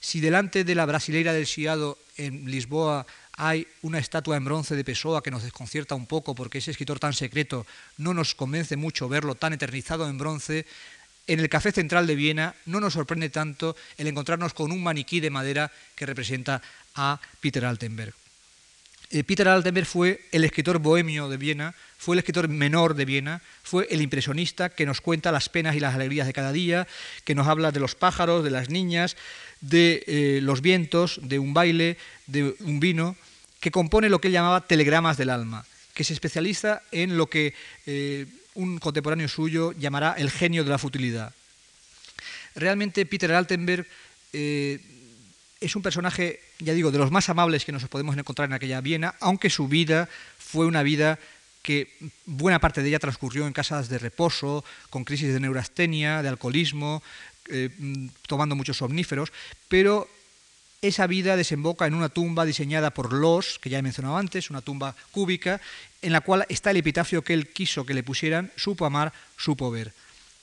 [0.00, 3.06] Si delante de la brasileira del Chiado en Lisboa
[3.36, 7.00] hay una estatua en bronce de Pessoa que nos desconcierta un poco porque ese escritor
[7.00, 7.66] tan secreto
[7.96, 10.66] no nos convence mucho verlo tan eternizado en bronce.
[11.26, 15.20] En el Café Central de Viena no nos sorprende tanto el encontrarnos con un maniquí
[15.20, 16.60] de madera que representa
[16.94, 18.14] a Peter Altenberg.
[19.10, 23.42] Eh, Peter Altenberg fue el escritor bohemio de Viena, fue el escritor menor de Viena,
[23.62, 26.86] fue el impresionista que nos cuenta las penas y las alegrías de cada día,
[27.24, 29.16] que nos habla de los pájaros, de las niñas,
[29.60, 31.96] de eh, los vientos, de un baile,
[32.26, 33.16] de un vino,
[33.60, 37.54] que compone lo que él llamaba telegramas del alma, que se especializa en lo que
[37.86, 41.32] eh, un contemporáneo suyo llamará el genio de la futilidad.
[42.54, 43.86] Realmente Peter Altenberg
[45.64, 48.80] es un personaje, ya digo, de los más amables que nos podemos encontrar en aquella
[48.80, 50.08] Viena, aunque su vida
[50.38, 51.18] fue una vida
[51.62, 51.88] que
[52.26, 57.02] buena parte de ella transcurrió en casas de reposo, con crisis de neurastenia, de alcoholismo,
[57.48, 59.32] eh, mm, tomando muchos somníferos,
[59.68, 60.06] pero
[60.82, 64.60] esa vida desemboca en una tumba diseñada por Los, que ya he mencionado antes, una
[64.60, 65.60] tumba cúbica,
[66.02, 69.70] en la cual está el epitafio que él quiso que le pusieran, supo amar, supo
[69.70, 69.94] ver.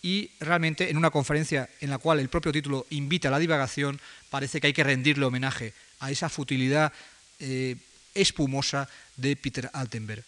[0.02, 4.00] Y realmente en una conferencia en la cual el propio título invita a la divagación,
[4.30, 6.92] parece que hay que rendirle homenaje a esa futilidad
[7.40, 7.76] eh,
[8.16, 10.24] espumosa de Peter Altenberg.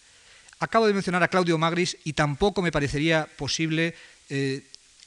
[0.59, 3.95] Acabo de mencionar a Claudio Magris y tampoco me parecería posible
[4.29, 4.63] eh,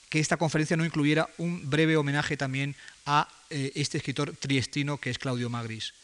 [0.08, 2.74] que esta conferencia no incluyera un breve homenaje también
[3.06, 5.94] a eh, este escritor triestino que es Claudio Magris.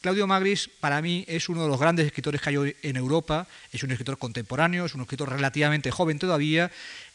[0.00, 3.46] Claudio Magris para mí es uno de los grandes escritores que hay hoy en Europa,
[3.70, 6.70] es un escritor contemporáneo, es un escritor relativamente joven todavía,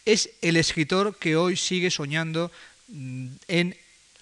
[0.05, 2.51] es el escritor que hoy sigue soñando
[2.89, 3.75] mm, en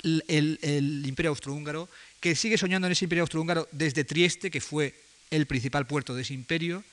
[0.03, 1.89] el, imperio austrohúngaro,
[2.21, 4.95] que sigue soñando en ese imperio austrohúngaro desde Trieste, que fue
[5.29, 6.85] el principal puerto de ese imperio,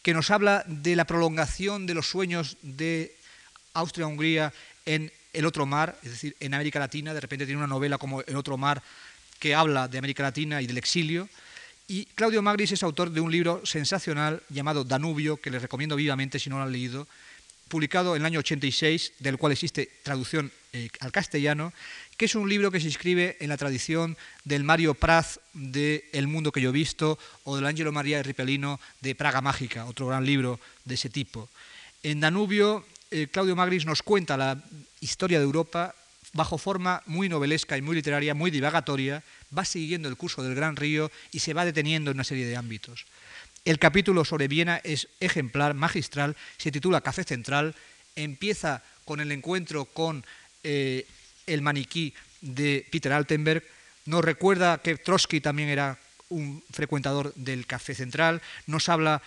[0.00, 3.14] que nos habla de la prolongación de los sueños de
[3.74, 4.54] Austria-Hungría
[4.86, 8.22] en el otro mar, es decir, en América Latina, de repente tiene una novela como
[8.22, 8.82] El otro mar
[9.40, 11.28] que habla de América Latina y del exilio.
[11.88, 16.38] Y Claudio Magris es autor de un libro sensacional llamado Danubio, que les recomiendo vivamente
[16.38, 17.08] si no lo han leído,
[17.66, 21.72] publicado en el año 86, del cual existe traducción eh, al castellano,
[22.16, 26.28] que es un libro que se inscribe en la tradición del Mario Praz de El
[26.28, 30.24] mundo que yo he visto o del Angelo María Ripelino de Praga Mágica, otro gran
[30.24, 31.48] libro de ese tipo.
[32.04, 34.62] En Danubio eh, Claudio Magris nos cuenta la
[35.00, 35.94] historia de Europa
[36.32, 39.22] bajo forma muy novelesca y muy literaria, muy divagatoria,
[39.56, 42.56] va siguiendo el curso del Gran Río y se va deteniendo en una serie de
[42.56, 43.06] ámbitos.
[43.64, 47.74] El capítulo sobre Viena es ejemplar, magistral, se titula Café Central,
[48.16, 50.24] empieza con el encuentro con
[50.62, 51.06] eh,
[51.46, 53.64] el maniquí de Peter Altenberg,
[54.06, 55.98] nos recuerda que Trotsky también era
[56.30, 59.20] un frecuentador del Café Central, nos habla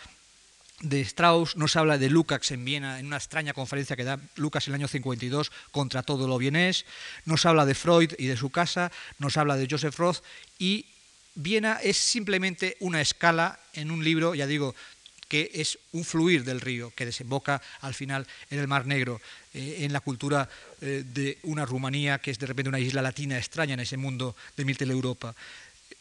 [0.84, 4.68] de Strauss, nos habla de Lukács en Viena, en una extraña conferencia que da Lucas
[4.68, 6.86] en el año 52 contra todo lo vienés,
[7.26, 10.24] nos habla de Freud y de su casa, nos habla de Joseph Roth
[10.60, 10.86] y
[11.36, 14.76] Viena es simplemente una escala en un libro, ya digo,
[15.28, 19.20] que es un fluir del río que desemboca al final en el Mar Negro,
[19.54, 20.48] eh, en la cultura
[20.82, 24.36] eh, de una Rumanía que es de repente una isla latina extraña en ese mundo
[24.56, 25.30] de Mitteleuropa.
[25.30, 25.44] Europa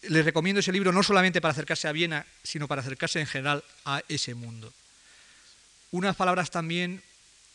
[0.02, 3.64] les recomiendo ese libro no solamente para acercarse a Viena, sino para acercarse en general
[3.84, 4.72] a ese mundo.
[5.90, 7.02] Unas palabras también,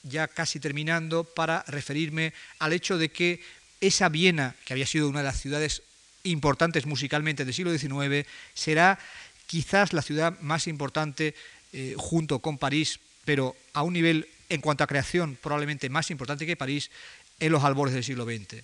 [0.04, 3.42] ya casi terminando, para referirme al hecho de que
[3.82, 5.84] esa Viena, que había sido una de las ciudades
[6.24, 9.00] importantes musicalmente del siglo XIX, será
[9.46, 11.36] quizás la ciudad más importante
[11.74, 16.46] eh, junto con París, pero a un nivel en cuanto a creación probablemente más importante
[16.46, 16.92] que París
[17.40, 18.64] en los albores del siglo XX.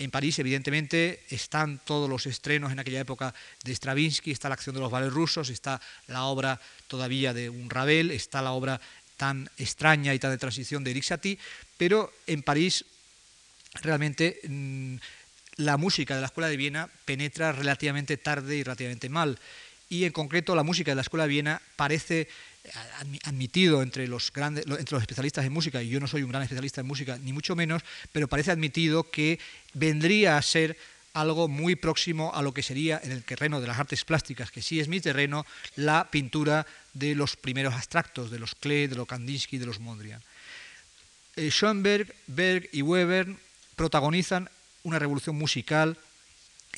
[0.00, 4.74] En París, evidentemente, están todos los estrenos en aquella época de Stravinsky, está la acción
[4.74, 8.80] de los vales rusos, está la obra todavía de un Ravel, está la obra
[9.18, 11.38] tan extraña y tan de transición de Eric Satie,
[11.76, 12.86] pero en París
[13.82, 14.96] realmente mm,
[15.56, 19.38] la música de la Escuela de Viena penetra relativamente tarde y relativamente mal.
[19.90, 22.28] Y en concreto la música de la Escuela de Viena parece
[23.24, 26.42] admitido entre los, grandes, entre los especialistas en música, y yo no soy un gran
[26.42, 27.82] especialista en música, ni mucho menos,
[28.12, 29.38] pero parece admitido que
[29.74, 30.78] vendría a ser
[31.12, 34.62] algo muy próximo a lo que sería en el terreno de las artes plásticas, que
[34.62, 39.08] sí es mi terreno, la pintura de los primeros abstractos, de los Klee, de los
[39.08, 40.22] Kandinsky, de los Mondrian.
[41.36, 43.34] eh, Schoenberg, Berg y Weber
[43.74, 44.48] protagonizan
[44.82, 45.96] una revolución musical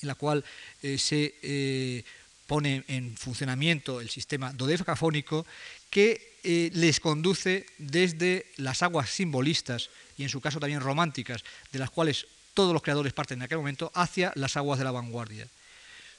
[0.01, 0.45] en la cual
[0.83, 2.05] eh, se eh,
[2.47, 5.47] pone en funcionamiento el sistema dodecafónico
[5.91, 11.91] que les conduce desde las aguas simbolistas y en su caso también románticas, de las
[11.91, 15.47] cuales todos los creadores parten en aquel momento, hacia las aguas de la vanguardia.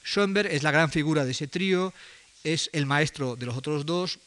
[0.04, 1.92] Schoenberg es la gran figura de ese trío,
[2.42, 4.18] es el maestro de los otros dos,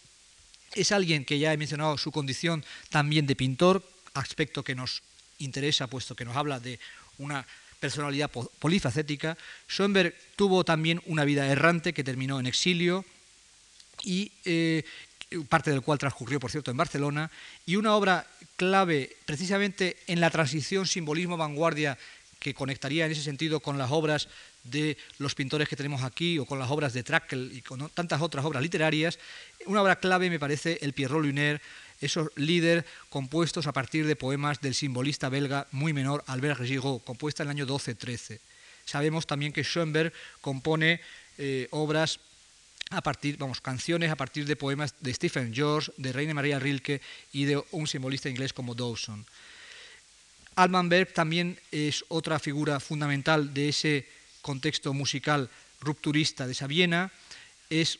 [0.74, 3.84] es alguien que ya he mencionado su condición también de pintor,
[4.14, 5.04] aspecto que nos
[5.39, 6.80] interesa puesto que nos habla de
[7.18, 7.45] una
[7.80, 9.38] personalidad polifacética.
[9.67, 13.05] Schoenberg tuvo también una vida errante que terminó en exilio
[14.03, 14.84] y eh,
[15.49, 17.30] parte del cual transcurrió, por cierto, en Barcelona,
[17.65, 18.25] y una obra
[18.55, 21.97] clave precisamente en la transición simbolismo-vanguardia
[22.39, 24.30] que conectaría en ese sentido con las obras
[24.63, 28.21] de los pintores que tenemos aquí o con las obras de Trakl y con tantas
[28.21, 29.17] otras obras literarias.
[29.65, 31.61] Una obra clave me parece el Pierrot Lunaire,
[32.02, 37.43] esos líderes compuestos a partir de poemas del simbolista belga muy menor Albert Giraud, compuesta
[37.43, 38.39] en el año 12-13.
[38.86, 41.02] Sabemos también que Schoenberg compone
[41.38, 42.20] eh, obras
[42.89, 47.02] a partir, vamos, canciones a partir de poemas de Stephen George, de Reina María Rilke
[47.34, 49.26] y de un simbolista inglés como Dawson.
[50.56, 54.08] Alman Berg también es otra figura fundamental de ese
[54.41, 55.50] contexto musical
[55.82, 57.12] rupturista de esa Viena.
[57.70, 58.00] Es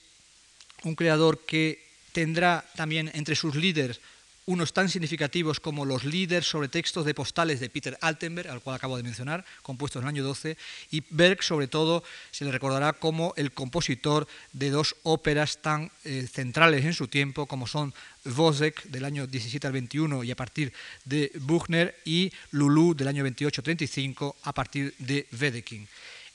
[0.84, 1.87] un creador que
[2.18, 4.02] tendrá también entre sus líderes
[4.48, 8.76] unos tan significativos como los líderes sobre textos de postales de Peter Altenberg, al cual
[8.78, 10.58] acabo de mencionar, compuestos en el año 12,
[10.90, 16.28] y Berg, sobre todo, se le recordará como el compositor de dos óperas tan eh,
[16.32, 17.94] centrales en su tiempo, como son
[18.26, 20.74] Wozzeck, del año 17 al 21, y a partir
[21.06, 25.88] de Buchner, y Lulu, del año 28-35, a partir de Wedekind.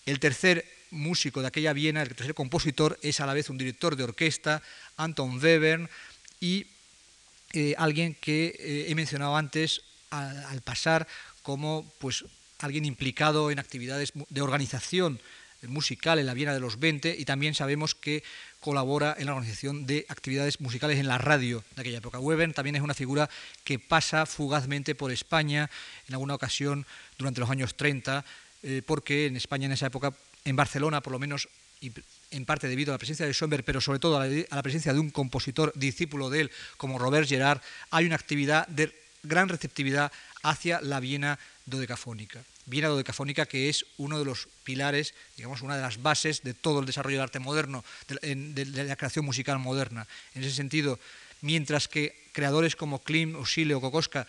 [0.06, 3.96] El tercer músico de aquella Viena, el tercer compositor, es a la vez un director
[3.96, 4.62] de orquesta,
[4.96, 5.88] Anton Webern,
[6.38, 6.66] y
[7.52, 11.08] eh, alguien que eh, he mencionado antes al pasar
[11.42, 12.24] como pues,
[12.58, 15.18] alguien implicado en actividades de organización
[15.68, 18.22] musical en la Viena de los 20 y también sabemos que
[18.60, 22.18] colabora en la organización de actividades musicales en la radio de aquella época.
[22.18, 23.28] Webern también es una figura
[23.64, 25.70] que pasa fugazmente por España
[26.08, 26.86] en alguna ocasión
[27.18, 28.24] durante los años 30,
[28.62, 30.12] eh, porque en España en esa época,
[30.44, 31.48] en Barcelona por lo menos,
[32.30, 35.00] en parte debido a la presencia de Schoenberg, pero sobre todo a la, presencia de
[35.00, 40.12] un compositor discípulo de él como Robert Gerard, hay una actividad de gran receptividad
[40.42, 42.42] hacia la Viena dodecafónica.
[42.66, 46.80] Viena dodecafónica que es uno de los pilares, digamos, una de las bases de todo
[46.80, 50.06] el desarrollo del arte moderno, de, la creación musical moderna.
[50.34, 50.98] En ese sentido,
[51.40, 54.26] mientras que creadores como Klim, Osile o Kokoska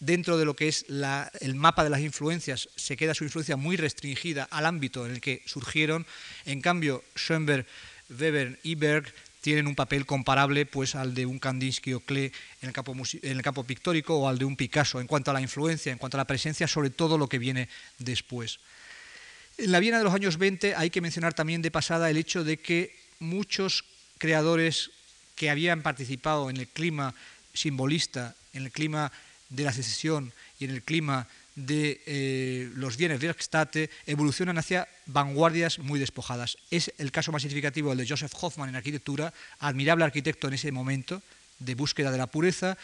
[0.00, 3.76] dentro de lo que es el mapa de las influencias, se queda su influencia muy
[3.76, 6.06] restringida al ámbito en el que surgieron.
[6.44, 7.66] En cambio, Schoenberg,
[8.10, 12.32] Weber y Berg tienen un papel comparable pues, al de un Kandinsky o Klee
[12.62, 15.34] en el, campo, en el campo pictórico o al de un Picasso en cuanto a
[15.34, 17.68] la influencia, en cuanto a la presencia, sobre todo lo que viene
[17.98, 18.58] después.
[19.56, 22.44] En la Viena de los años 20 hay que mencionar también de pasada el hecho
[22.44, 23.84] de que muchos
[24.18, 24.90] creadores
[25.36, 27.14] que habían participado en el clima
[27.54, 29.12] simbolista, en el clima
[29.48, 35.78] de la secesión y en el clima de eh, los bienes Werkstätte evolucionan hacia vanguardias
[35.78, 36.58] muy despojadas.
[36.70, 40.70] Es el caso más significativo el de Joseph Hoffman en arquitectura, admirable arquitecto en ese
[40.70, 41.22] momento
[41.58, 42.76] de búsqueda de la pureza.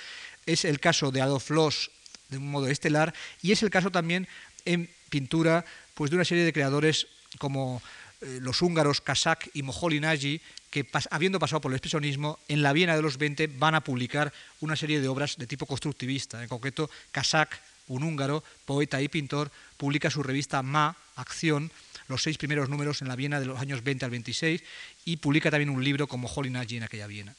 [0.47, 1.91] Es el caso de Adolf Loos
[2.31, 4.27] de un modo estelar y es el caso también
[4.65, 5.65] en pintura
[5.95, 7.07] pues de una serie de creadores
[7.39, 7.83] como
[8.23, 10.41] eh, los húngaros Kazak y Moholy Nagy,
[10.71, 14.33] que habiendo pasado por el expresionismo, en la Viena de los 20 van a publicar
[14.61, 16.41] una serie de obras de tipo constructivista.
[16.41, 21.73] En concreto, Kazak, un húngaro, poeta y pintor, publica su revista Ma, Acción,
[22.07, 24.63] los seis primeros números en la Viena de los años 20 al 26,
[25.05, 27.35] y publica también un libro como Moholy Nagy en aquella Viena.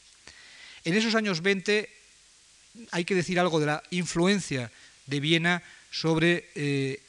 [0.83, 1.89] En esos años 20
[2.91, 4.69] hay que decir algo de la influencia
[5.07, 7.01] de Viena sobre eh,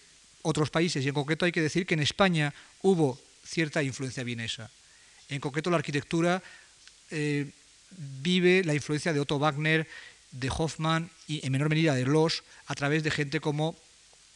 [0.43, 3.19] otros países, y en concreto hay que decir que en España hubo
[3.55, 4.69] cierta influencia vienesa.
[5.29, 6.43] En concreto, la arquitectura
[7.11, 7.51] eh,
[8.21, 9.87] vive la influencia de Otto Wagner,
[10.33, 13.77] de Hoffman y en menor medida de Loos a través de gente como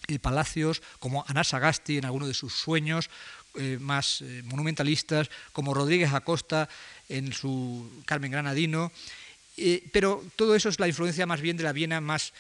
[0.07, 3.11] eh, Palacios, como Ana Sagasti en alguno de sus sueños
[3.59, 6.69] eh, más monumentalistas, como Rodríguez Acosta
[7.09, 8.93] en su Carmen Granadino.
[9.93, 12.33] pero todo eso es la influencia más bien de la Viena más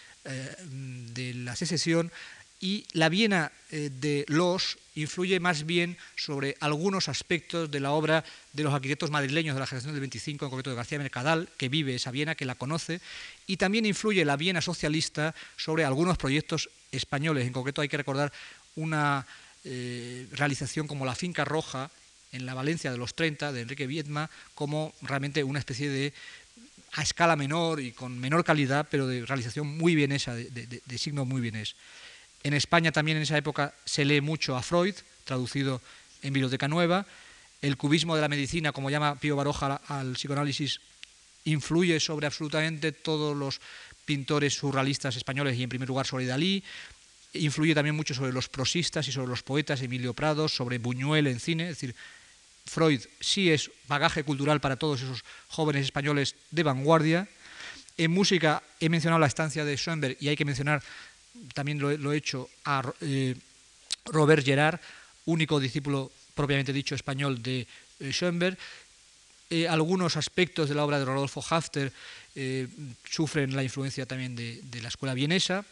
[0.62, 2.12] de la secesión
[2.60, 8.24] y la Viena eh, de Los influye más bien sobre algunos aspectos de la obra
[8.52, 11.68] de los arquitectos madrileños de la generación del 25, en concreto de García Mercadal, que
[11.68, 13.00] vive esa Viena, que la conoce,
[13.46, 17.46] y también influye la Viena socialista sobre algunos proyectos españoles.
[17.46, 18.32] En concreto hay que recordar
[18.74, 19.26] una
[19.64, 21.90] eh, realización como la Finca Roja
[22.32, 26.12] en la Valencia de los 30 de Enrique Viedma como realmente una especie de
[26.92, 31.24] a escala menor y con menor calidad, pero de realización muy vienesa, de, de, signo
[31.24, 31.76] muy bienes.
[32.42, 34.94] En España también en esa época se lee mucho a Freud,
[35.24, 35.80] traducido
[36.22, 37.06] en Biblioteca Nueva.
[37.60, 40.80] El cubismo de la medicina, como llama Pío Baroja al psicoanálisis,
[41.44, 43.60] influye sobre absolutamente todos los
[44.04, 46.62] pintores surrealistas españoles y en primer lugar sobre Dalí.
[47.34, 51.40] Influye también mucho sobre los prosistas y sobre los poetas, Emilio Prados, sobre Buñuel en
[51.40, 51.64] cine.
[51.64, 51.94] Es decir,
[52.64, 57.28] Freud sí es bagaje cultural para todos esos jóvenes españoles de vanguardia.
[57.96, 60.82] En música he mencionado la estancia de Schoenberg y hay que mencionar,
[61.54, 63.34] también lo, he hecho, a eh,
[64.06, 64.80] Robert Gerard,
[65.26, 67.66] único discípulo propiamente dicho español de
[68.00, 68.56] eh, Schoenberg.
[69.50, 71.92] Eh, algunos aspectos de la obra de Rodolfo Hafter
[73.08, 75.64] sufren la influencia también de la escuela vienesa,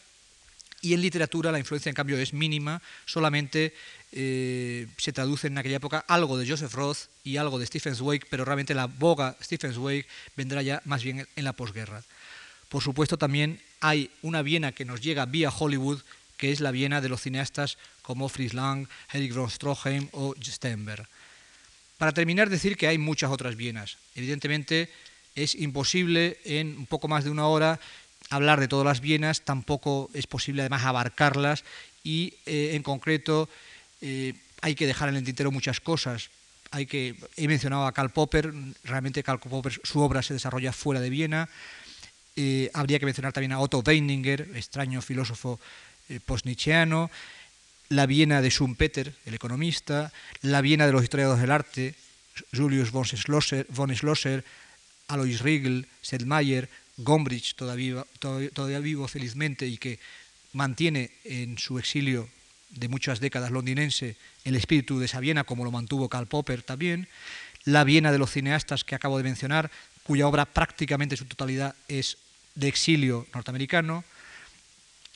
[0.80, 3.72] y en literatura la influencia, en cambio, es mínima, solamente
[4.10, 8.44] se traduce en aquella época algo de Joseph Roth y algo de Stephen Zweig, pero
[8.44, 10.06] realmente la boga Stephen Zweig
[10.36, 12.02] vendrá ya más bien en la posguerra.
[12.68, 16.02] Por supuesto, también hay una Viena que nos llega vía Hollywood,
[16.36, 21.06] que es la Viena de los cineastas como Fritz Lang, Erich von Stroheim o Stenberg.
[21.98, 23.96] Para terminar, decir que hay muchas otras Vienas.
[24.14, 24.90] Evidentemente,
[25.34, 27.80] es imposible en un poco más de una hora
[28.30, 31.64] hablar de todas las Vienas, tampoco es posible además abarcarlas
[32.02, 33.48] y eh, en concreto
[34.00, 36.30] eh, hay que dejar en el tintero muchas cosas.
[36.70, 38.52] Hay que, he mencionado a Karl Popper,
[38.84, 41.48] realmente Karl Popper, su obra se desarrolla fuera de Viena.
[42.36, 45.58] Eh, habría que mencionar también a Otto Weininger, extraño filósofo
[46.24, 47.10] post-nietzscheano,
[47.88, 51.94] la Viena de Schumpeter, el economista, la Viena de los historiadores del arte,
[52.54, 54.44] Julius von Schlosser,
[55.08, 59.98] Alois Riegel, Sedlmayer, Gombrich, todavía, todavía vivo felizmente y que
[60.52, 62.28] mantiene en su exilio
[62.70, 67.08] de muchas décadas londinense el espíritu de esa Viena, como lo mantuvo Karl Popper también,
[67.64, 69.70] la Viena de los cineastas que acabo de mencionar,
[70.02, 72.18] cuya obra prácticamente en su totalidad es
[72.56, 74.04] de exilio norteamericano,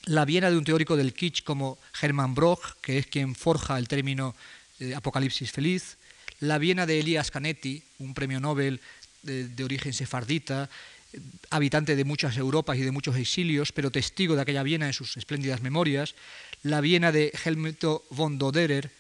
[0.05, 3.89] la Viena de un teórico del kitsch como Hermann Broch, que es quien forja el
[3.89, 4.35] término
[4.79, 5.99] eh, apocalipsis feliz,
[6.39, 8.81] la Viena de Elias Canetti, un premio Nobel
[9.23, 10.71] de, de origen sefardita,
[11.51, 15.17] habitante de muchas Europas y de muchos exilios, pero testigo de aquella Viena en sus
[15.17, 16.15] espléndidas memorias,
[16.63, 18.91] la Viena de Helmut von Doderer,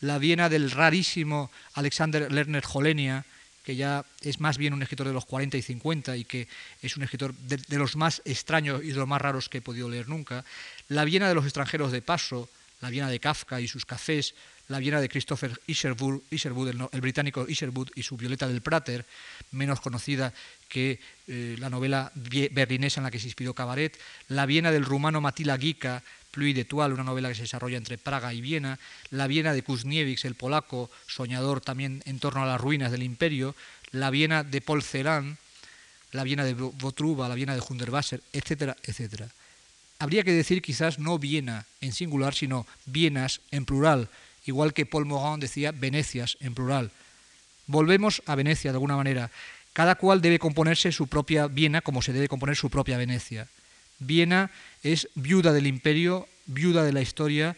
[0.00, 3.24] la Viena del rarísimo Alexander Lerner Holenia,
[3.62, 6.48] que ya es más bien un escritor de los 40 y 50 y que
[6.82, 9.88] es un escritor de, los más extraños y de los más raros que he podido
[9.88, 10.44] leer nunca,
[10.88, 12.48] la Viena de los extranjeros de paso,
[12.80, 14.34] la Viena de Kafka y sus cafés,
[14.68, 19.04] la Viena de Christopher Isherwood, el, británico Isherwood y su Violeta del Prater,
[19.52, 20.32] menos conocida
[20.68, 20.98] que
[21.28, 23.98] eh, la novela berlinesa en la que se inspiró Cabaret,
[24.28, 26.02] la Viena del rumano Matila Gica,
[26.32, 28.80] Pluie de Toile, una novela que se desarrolla entre Praga y Viena,
[29.10, 33.54] la Viena de Kuzniewicz, el polaco, soñador también en torno a las ruinas del imperio,
[33.92, 35.38] la Viena de Paul Celan,
[36.10, 39.28] la Viena de Botruba, la Viena de Hundertwasser, etcétera, etcétera.
[39.98, 44.08] Habría que decir quizás no Viena en singular, sino Vienas en plural,
[44.46, 46.90] igual que Paul Morand decía Venecias en plural.
[47.66, 49.30] Volvemos a Venecia de alguna manera.
[49.72, 53.48] Cada cual debe componerse su propia Viena como se debe componer su propia Venecia.
[53.98, 54.50] Viena
[54.82, 57.56] es viuda del imperio, viuda de la historia.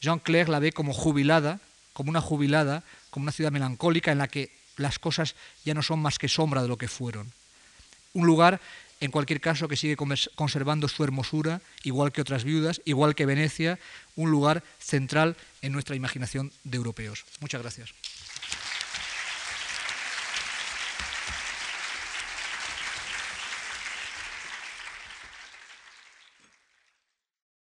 [0.00, 1.60] Jean Clair la ve como jubilada,
[1.92, 5.34] como una jubilada, como una ciudad melancólica en la que las cosas
[5.64, 7.32] ya no son más que sombra de lo que fueron.
[8.12, 8.60] Un lugar,
[9.00, 13.78] en cualquier caso, que sigue conservando su hermosura, igual que otras viudas, igual que Venecia,
[14.16, 17.24] un lugar central en nuestra imaginación de europeos.
[17.40, 17.92] Muchas gracias.